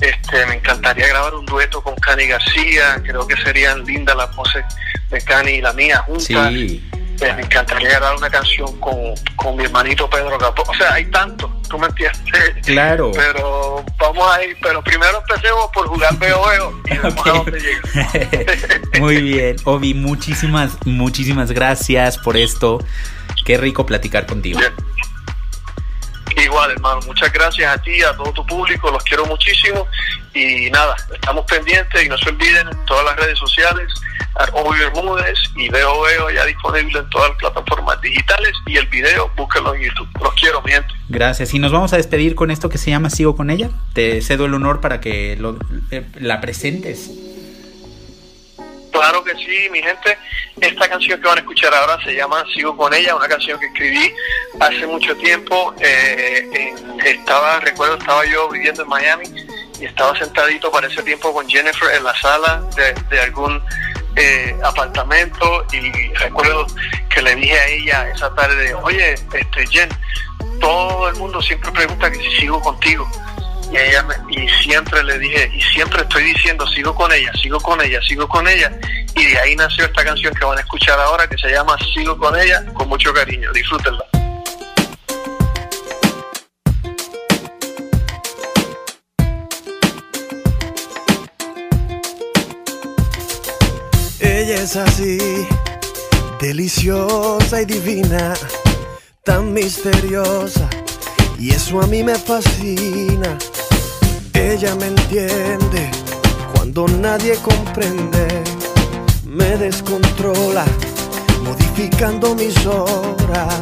Este, 0.00 0.46
me 0.46 0.54
encantaría 0.56 1.06
grabar 1.06 1.34
un 1.34 1.46
dueto 1.46 1.82
con 1.82 1.94
Cani 1.96 2.26
García, 2.26 3.00
creo 3.04 3.26
que 3.26 3.36
serían 3.36 3.84
lindas 3.84 4.16
las 4.16 4.34
voces 4.34 4.64
de 5.10 5.20
Cani 5.22 5.52
y 5.52 5.60
la 5.60 5.72
mía 5.72 5.98
juntas. 5.98 6.52
Eh, 7.22 7.32
me 7.34 7.42
encantaría 7.42 7.88
grabar 7.88 8.16
una 8.16 8.30
canción 8.30 8.80
con, 8.80 8.96
con 9.36 9.56
mi 9.56 9.64
hermanito 9.64 10.10
Pedro 10.10 10.36
Capó. 10.38 10.64
O 10.66 10.74
sea, 10.74 10.94
hay 10.94 11.04
tanto, 11.06 11.48
tú 11.68 11.78
me 11.78 11.86
entiendes. 11.86 12.20
Claro. 12.64 13.12
Pero 13.14 13.84
vamos 13.96 14.36
a 14.36 14.44
ir, 14.44 14.56
pero 14.60 14.82
primero 14.82 15.20
empecemos 15.20 15.68
por 15.72 15.86
jugar 15.86 16.18
veo 16.18 16.42
veo 16.48 16.82
y 16.90 16.98
vamos 17.02 17.26
a 17.26 17.30
dónde 17.30 17.60
llega. 17.60 18.80
Muy 18.98 19.22
bien, 19.22 19.56
Obi, 19.64 19.94
muchísimas, 19.94 20.76
muchísimas 20.84 21.52
gracias 21.52 22.18
por 22.18 22.36
esto. 22.36 22.84
Qué 23.44 23.56
rico 23.56 23.84
platicar 23.86 24.26
contigo. 24.26 24.60
Igual, 26.36 26.70
hermano, 26.70 27.00
muchas 27.06 27.32
gracias 27.32 27.76
a 27.76 27.80
ti, 27.82 28.02
a 28.02 28.16
todo 28.16 28.32
tu 28.32 28.46
público, 28.46 28.90
los 28.90 29.02
quiero 29.04 29.26
muchísimo 29.26 29.86
y 30.32 30.70
nada, 30.70 30.96
estamos 31.12 31.44
pendientes 31.44 32.02
y 32.02 32.08
no 32.08 32.16
se 32.16 32.30
olviden 32.30 32.68
en 32.68 32.84
todas 32.86 33.04
las 33.04 33.16
redes 33.16 33.38
sociales, 33.38 33.92
Obi 34.52 34.78
Bermúdez 34.78 35.38
y 35.56 35.68
Veo 35.68 36.02
Veo 36.02 36.30
ya 36.30 36.44
disponible 36.46 37.00
en 37.00 37.10
todas 37.10 37.30
las 37.30 37.38
plataformas 37.38 38.00
digitales 38.00 38.52
y 38.66 38.76
el 38.76 38.86
video, 38.86 39.30
búsquenlo 39.36 39.74
en 39.74 39.82
YouTube. 39.82 40.08
Los 40.22 40.34
quiero, 40.34 40.62
mi 40.62 40.72
gente. 40.72 40.88
Gracias. 41.08 41.52
Y 41.52 41.58
nos 41.58 41.72
vamos 41.72 41.92
a 41.92 41.96
despedir 41.96 42.34
con 42.34 42.50
esto 42.50 42.68
que 42.68 42.78
se 42.78 42.90
llama 42.90 43.10
Sigo 43.10 43.36
con 43.36 43.50
ella. 43.50 43.70
Te 43.92 44.22
cedo 44.22 44.46
el 44.46 44.54
honor 44.54 44.80
para 44.80 45.00
que 45.00 45.36
lo, 45.36 45.58
eh, 45.90 46.06
la 46.18 46.40
presentes. 46.40 47.10
Claro 48.92 49.24
que 49.24 49.34
sí, 49.34 49.68
mi 49.70 49.82
gente. 49.82 50.18
Esta 50.60 50.88
canción 50.88 51.20
que 51.20 51.26
van 51.26 51.38
a 51.38 51.40
escuchar 51.40 51.74
ahora 51.74 51.98
se 52.04 52.14
llama 52.14 52.44
Sigo 52.54 52.76
con 52.76 52.92
ella, 52.92 53.16
una 53.16 53.26
canción 53.26 53.58
que 53.58 53.66
escribí 53.66 54.14
hace 54.60 54.86
mucho 54.86 55.16
tiempo. 55.16 55.74
Eh, 55.80 56.74
estaba, 57.04 57.58
recuerdo, 57.60 57.96
estaba 57.96 58.24
yo 58.26 58.50
viviendo 58.50 58.82
en 58.82 58.88
Miami 58.88 59.24
y 59.80 59.86
estaba 59.86 60.16
sentadito 60.18 60.70
para 60.70 60.86
ese 60.86 61.02
tiempo 61.02 61.32
con 61.32 61.48
Jennifer 61.48 61.88
en 61.96 62.04
la 62.04 62.14
sala 62.20 62.62
de, 63.10 63.20
algún 63.20 63.62
eh, 64.16 64.54
apartamento 64.62 65.66
y 65.72 66.12
recuerdo 66.14 66.66
que 67.08 67.22
le 67.22 67.34
dije 67.34 67.58
a 67.58 67.68
ella 67.68 68.08
esa 68.10 68.34
tarde, 68.34 68.74
oye, 68.74 69.14
este 69.14 69.66
Jen, 69.68 69.88
todo 70.60 71.08
el 71.08 71.16
mundo 71.16 71.40
siempre 71.40 71.72
pregunta 71.72 72.10
que 72.10 72.18
si 72.18 72.30
sigo 72.36 72.60
contigo 72.60 73.08
y 74.28 74.48
siempre 74.62 75.02
le 75.02 75.18
dije 75.18 75.50
y 75.54 75.60
siempre 75.60 76.02
estoy 76.02 76.24
diciendo 76.24 76.66
sigo 76.68 76.94
con 76.94 77.10
ella 77.10 77.32
sigo 77.40 77.58
con 77.58 77.80
ella 77.80 78.00
sigo 78.06 78.28
con 78.28 78.46
ella. 78.46 78.70
Y 79.16 79.24
de 79.26 79.38
ahí 79.38 79.56
nació 79.56 79.84
esta 79.84 80.04
canción 80.04 80.34
que 80.34 80.44
van 80.44 80.58
a 80.58 80.60
escuchar 80.60 80.98
ahora 81.00 81.26
que 81.26 81.38
se 81.38 81.50
llama 81.50 81.76
sigo 81.94 82.16
con 82.16 82.38
ella 82.38 82.64
con 82.74 82.88
mucho 82.88 83.12
cariño 83.12 83.50
disfrútenla. 83.52 84.04
Ella 94.20 94.62
es 94.62 94.76
así 94.76 95.48
deliciosa 96.40 97.62
y 97.62 97.64
divina 97.64 98.34
tan 99.24 99.52
misteriosa 99.52 100.68
y 101.38 101.50
eso 101.52 101.80
a 101.80 101.86
mí 101.86 102.02
me 102.02 102.16
fascina 102.16 103.38
ella 104.50 104.74
me 104.74 104.86
entiende 104.86 105.90
cuando 106.54 106.88
nadie 106.88 107.36
comprende. 107.36 108.42
Me 109.24 109.56
descontrola, 109.56 110.64
modificando 111.44 112.34
mis 112.34 112.54
horas. 112.66 113.60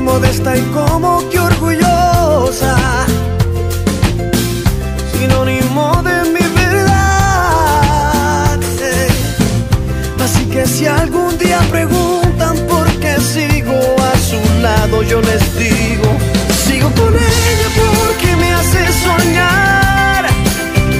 Modesta 0.00 0.56
y 0.56 0.62
como 0.72 1.28
que 1.28 1.38
orgullosa. 1.40 2.76
Sinónimo 5.12 6.02
de 6.02 6.22
mi 6.34 6.46
verdad. 6.54 7.38
Así 10.24 10.44
que 10.46 10.66
si 10.66 10.86
algún 10.86 11.36
día 11.38 11.60
preguntan 11.70 12.56
por 12.68 12.86
qué 13.00 13.20
sigo 13.20 13.74
a 13.74 14.18
su 14.18 14.40
lado, 14.62 15.02
yo 15.02 15.20
les 15.20 15.58
digo, 15.58 16.08
sigo 16.64 16.90
con 16.92 17.18
hace 17.18 17.27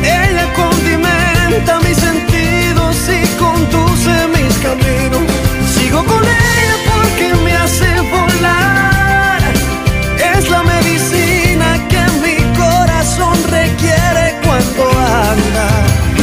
Ella 0.03 0.47
condimenta 0.55 1.81
mis 1.81 1.97
sentidos 1.97 2.97
y 3.09 3.21
conduce 3.37 4.15
mis 4.37 4.55
caminos. 4.59 5.23
Sigo 5.75 6.05
con 6.05 6.23
ella 6.25 6.77
porque 6.91 7.27
me 7.45 7.53
hace 7.55 7.91
volar. 8.13 9.41
Es 10.37 10.49
la 10.51 10.63
medicina 10.63 11.69
que 11.91 12.03
mi 12.25 12.37
corazón 12.57 13.37
requiere 13.51 14.25
cuando 14.45 14.83
anda 14.99 15.69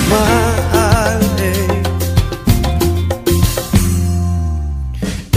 mal. 0.10 1.22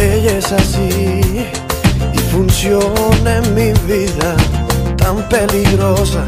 Ella 0.01 0.39
es 0.39 0.53
así 0.53 1.49
y 2.15 2.19
funciona 2.31 3.39
en 3.39 3.55
mi 3.55 3.73
vida 3.93 4.37
tan 4.97 5.29
peligrosa, 5.29 6.23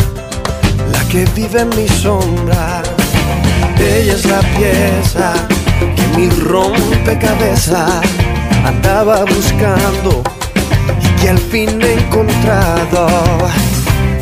que 1.11 1.25
vive 1.35 1.63
en 1.63 1.69
mi 1.71 1.89
sombra. 1.89 2.83
Ella 3.79 4.13
es 4.15 4.25
la 4.27 4.41
pieza 4.57 5.33
que 5.97 6.07
mi 6.17 6.29
rompecabezas 6.29 8.01
andaba 8.65 9.25
buscando 9.25 10.23
y 11.03 11.21
que 11.21 11.31
al 11.31 11.39
fin 11.39 11.83
he 11.83 11.95
encontrado. 11.95 13.09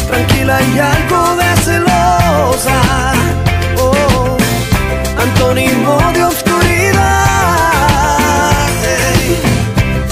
Tranquila 0.07 0.61
y 0.63 0.79
algo 0.79 1.37
de 1.37 1.57
celosa, 1.63 2.81
oh, 3.79 4.39
antónimo 5.21 5.99
de 6.15 6.25
oscuridad. 6.25 7.03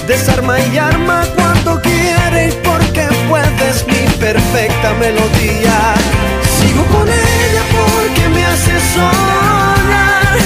Desarma 0.07 0.61
y 0.61 0.77
arma 0.77 1.25
cuando 1.37 1.81
quieres 1.81 2.55
porque 2.57 3.09
puedes 3.29 3.87
mi 3.87 4.07
perfecta 4.19 4.93
melodía. 5.01 5.95
Sigo 6.77 6.89
con 6.89 7.09
ella 7.09 7.63
porque 7.73 8.29
me 8.29 8.45
hace 8.45 8.79
soñar. 8.93 10.37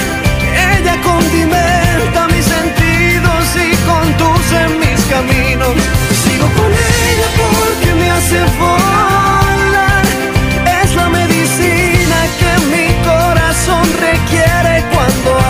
Ella 0.77 0.95
condimenta 1.01 2.25
mis 2.27 2.45
sentidos 2.45 3.43
y 3.57 3.75
conduce 3.91 4.59
mis 4.79 5.01
caminos. 5.07 5.75
Sigo 6.23 6.47
con 6.55 6.71
ella 6.71 7.27
porque 7.41 7.95
me 7.95 8.09
hace 8.11 8.39
volar. 8.57 10.05
Es 10.81 10.95
la 10.95 11.09
medicina 11.09 12.17
que 12.39 12.51
mi 12.71 12.87
corazón 13.03 13.83
requiere 13.99 14.85
cuando 14.93 15.40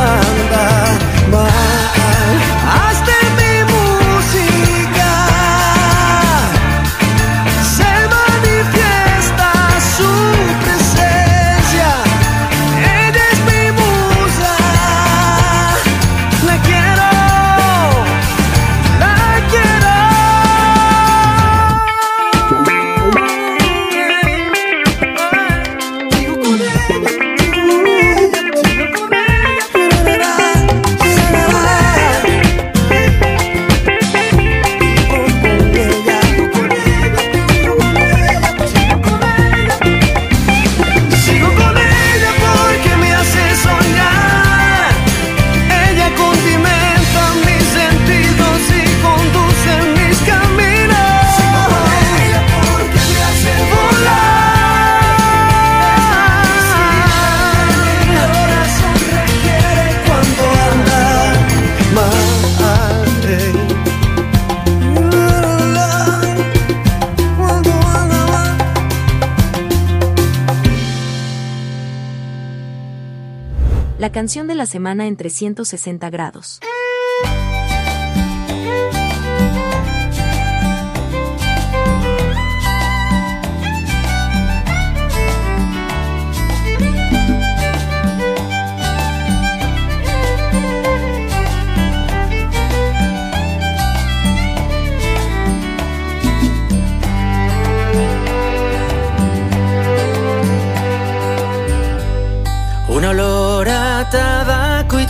la 74.62 74.68
semana 74.68 75.08
en 75.08 75.18
360 75.18 76.12
grados. 76.12 76.60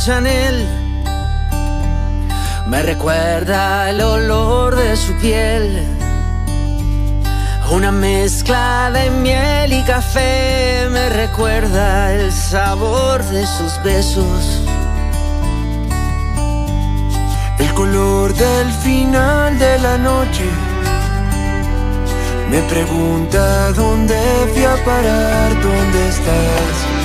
Chanel 0.04 0.68
me 2.66 2.82
recuerda 2.82 3.92
el 3.92 4.02
olor 4.02 4.76
de 4.76 4.96
su 4.96 5.14
piel. 5.18 5.80
Una 7.70 7.92
mezcla 7.92 8.90
de 8.92 9.12
miel 9.12 9.72
y 9.74 9.84
café 9.84 10.88
me 10.90 11.08
recuerda 11.10 12.14
el 12.14 12.32
sabor 12.32 13.24
de 13.26 13.46
sus 13.46 13.84
besos. 13.84 14.64
El 17.60 17.72
color 17.76 18.34
del 18.34 18.72
final 18.82 19.60
de 19.60 19.78
la 19.78 20.00
noche 20.00 20.50
me 22.50 22.60
pregunta 22.64 23.72
dónde 23.74 24.18
fui 24.52 24.64
a 24.64 24.84
parar, 24.84 25.62
dónde 25.62 26.08
estás. 26.08 27.01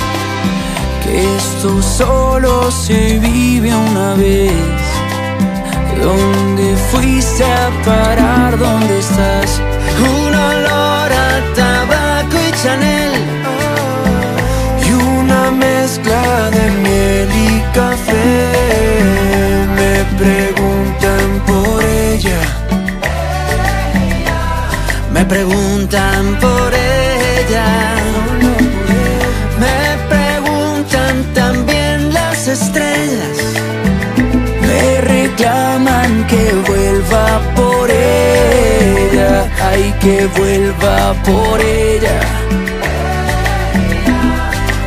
Esto 1.07 1.81
solo 1.81 2.69
se 2.71 3.19
vive 3.19 3.73
una 3.73 4.13
vez. 4.15 4.51
¿Dónde 6.01 6.75
fuiste 6.91 7.43
a 7.43 7.69
parar? 7.85 8.57
¿Dónde 8.57 8.99
estás? 8.99 9.61
Un 9.99 10.35
olor 10.35 11.11
a 11.11 11.53
tabaco 11.55 12.37
y 12.47 12.51
Chanel. 12.61 13.13
Y 14.85 14.91
una 14.91 15.51
mezcla 15.51 16.49
de 16.51 16.71
miel 16.83 17.29
y 17.31 17.61
café 17.73 18.97
me 19.75 20.05
preguntan 20.17 21.41
por 21.47 21.83
ella. 21.83 22.41
Me 25.13 25.25
preguntan 25.25 26.37
por 26.39 26.73
ella. 26.73 28.06
Las 32.47 32.61
estrellas. 32.61 33.37
Me 34.61 35.01
reclaman 35.01 36.25
que 36.27 36.53
vuelva 36.67 37.41
por 37.55 37.89
ella, 37.91 39.49
ay 39.69 39.93
que 39.99 40.27
vuelva 40.37 41.13
por 41.25 41.59
ella, 41.61 42.19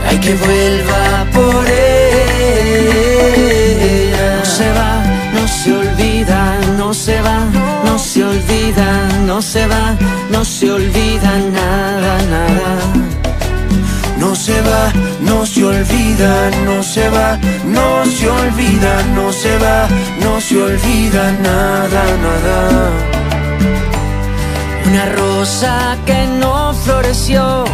Hay 0.09 0.19
que 0.19 0.35
vuelva 0.35 1.27
por 1.33 1.67
ella. 1.67 1.81
No 4.39 4.45
se 4.45 4.69
va, 4.73 5.03
no 5.35 5.49
se 5.49 5.73
olvida, 5.73 6.59
no 6.79 6.95
se 6.95 7.21
va, 7.21 7.39
no 7.85 7.99
se 7.99 8.25
olvida, 8.25 9.09
no 9.27 9.43
se 9.43 9.67
va, 9.67 9.97
no 10.31 10.45
se 10.45 10.71
olvida 10.73 11.39
nada, 11.53 12.23
nada. 12.35 13.10
No 14.51 14.57
se 14.57 14.63
va, 14.63 14.93
no 15.21 15.47
se 15.47 15.65
olvida, 15.65 16.51
no 16.65 16.83
se 16.83 17.09
va, 17.09 17.39
no 17.67 18.05
se 18.05 18.29
olvida, 18.29 19.03
no 19.15 19.33
se 19.33 19.57
va, 19.59 19.89
no 20.23 20.41
se 20.41 20.57
olvida 20.61 21.33
nada, 21.33 22.03
nada. 22.27 22.91
Una 24.87 25.07
rosa 25.21 25.97
que 26.05 26.27
no 26.41 26.75
floreció, 26.75 27.65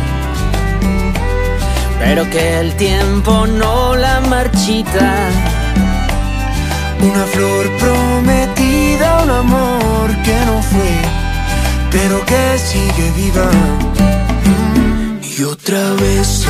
pero 1.98 2.28
que 2.28 2.60
el 2.60 2.74
tiempo 2.76 3.46
no 3.46 3.96
la 3.96 4.20
marchita. 4.20 5.30
Una 7.00 7.24
flor 7.24 7.64
prometida, 7.78 9.22
un 9.24 9.30
amor 9.30 10.08
que 10.24 10.36
no 10.44 10.60
fue, 10.62 10.94
pero 11.90 12.24
que 12.26 12.58
sigue 12.58 13.10
viva. 13.16 13.50
Y 15.38 15.42
otra 15.42 15.92
vez 16.00 16.46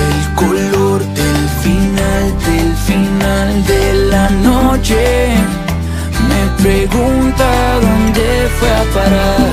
la 4.10 4.28
noche. 4.30 5.34
Me 6.28 6.62
pregunta 6.62 7.46
dónde 7.80 8.48
fue 8.58 8.70
a 8.70 8.84
parar. 8.94 9.52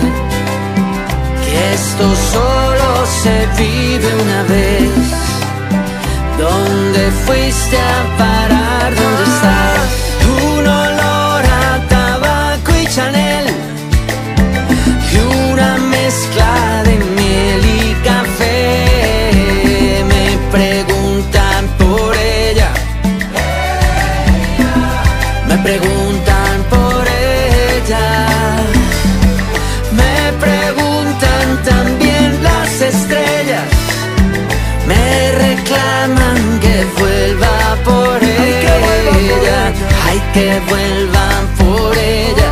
Que 1.43 1.74
esto 1.74 2.06
solo 2.34 3.06
se 3.22 3.36
vive 3.58 4.10
una 4.24 4.43
vez. 4.43 4.91
¿Dónde 6.38 7.12
fuiste 7.26 7.78
a 7.78 8.18
parar? 8.18 8.62
que 40.34 40.60
vuelvan 40.68 41.48
por 41.60 41.96
ella. 41.98 42.52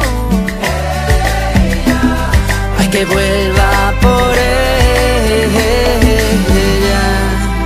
Ay, 2.79 2.87
que 2.89 3.05
vuelva 3.05 3.93
por 4.01 4.37
ella. 4.37 4.61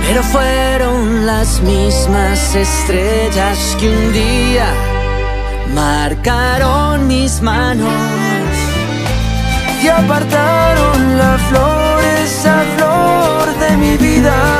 Pero 0.06 0.22
fueron 0.22 1.26
las 1.26 1.60
mismas 1.60 2.54
estrellas 2.54 3.76
que 3.78 3.88
un 3.90 4.12
día 4.12 4.68
marcaron 5.74 7.06
mis 7.06 7.42
manos 7.42 7.92
y 9.82 9.88
apartaron 9.88 11.18
la 11.18 11.36
flor, 11.48 12.04
esa 12.24 12.64
flor 12.76 13.58
de 13.58 13.76
mi 13.76 13.96
vida 13.98 14.56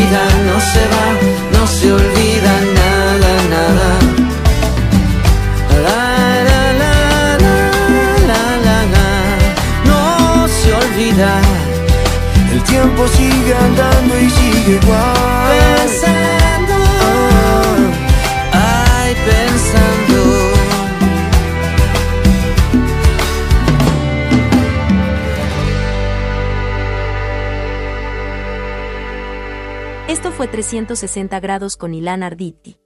se 0.00 0.06
olvida, 0.06 0.22
no 0.46 0.60
se 0.60 0.82
va, 0.92 1.06
no 1.52 1.66
se 1.66 1.92
olvida 1.92 2.52
nada, 2.80 3.32
nada. 3.54 3.88
La, 5.84 6.02
la, 6.48 6.62
la, 6.80 6.94
la, 8.28 8.42
la, 8.64 8.76
la. 8.94 9.08
No 9.84 10.48
se 10.48 10.72
olvida. 10.72 11.40
El 12.52 12.62
tiempo 12.62 13.06
sigue 13.08 13.54
andando 13.54 14.18
y 14.18 14.30
sigue 14.30 14.78
igual. 14.82 15.39
360 30.50 31.38
grados 31.38 31.76
con 31.76 31.94
Ilan 31.94 32.24
Arditi. 32.24 32.79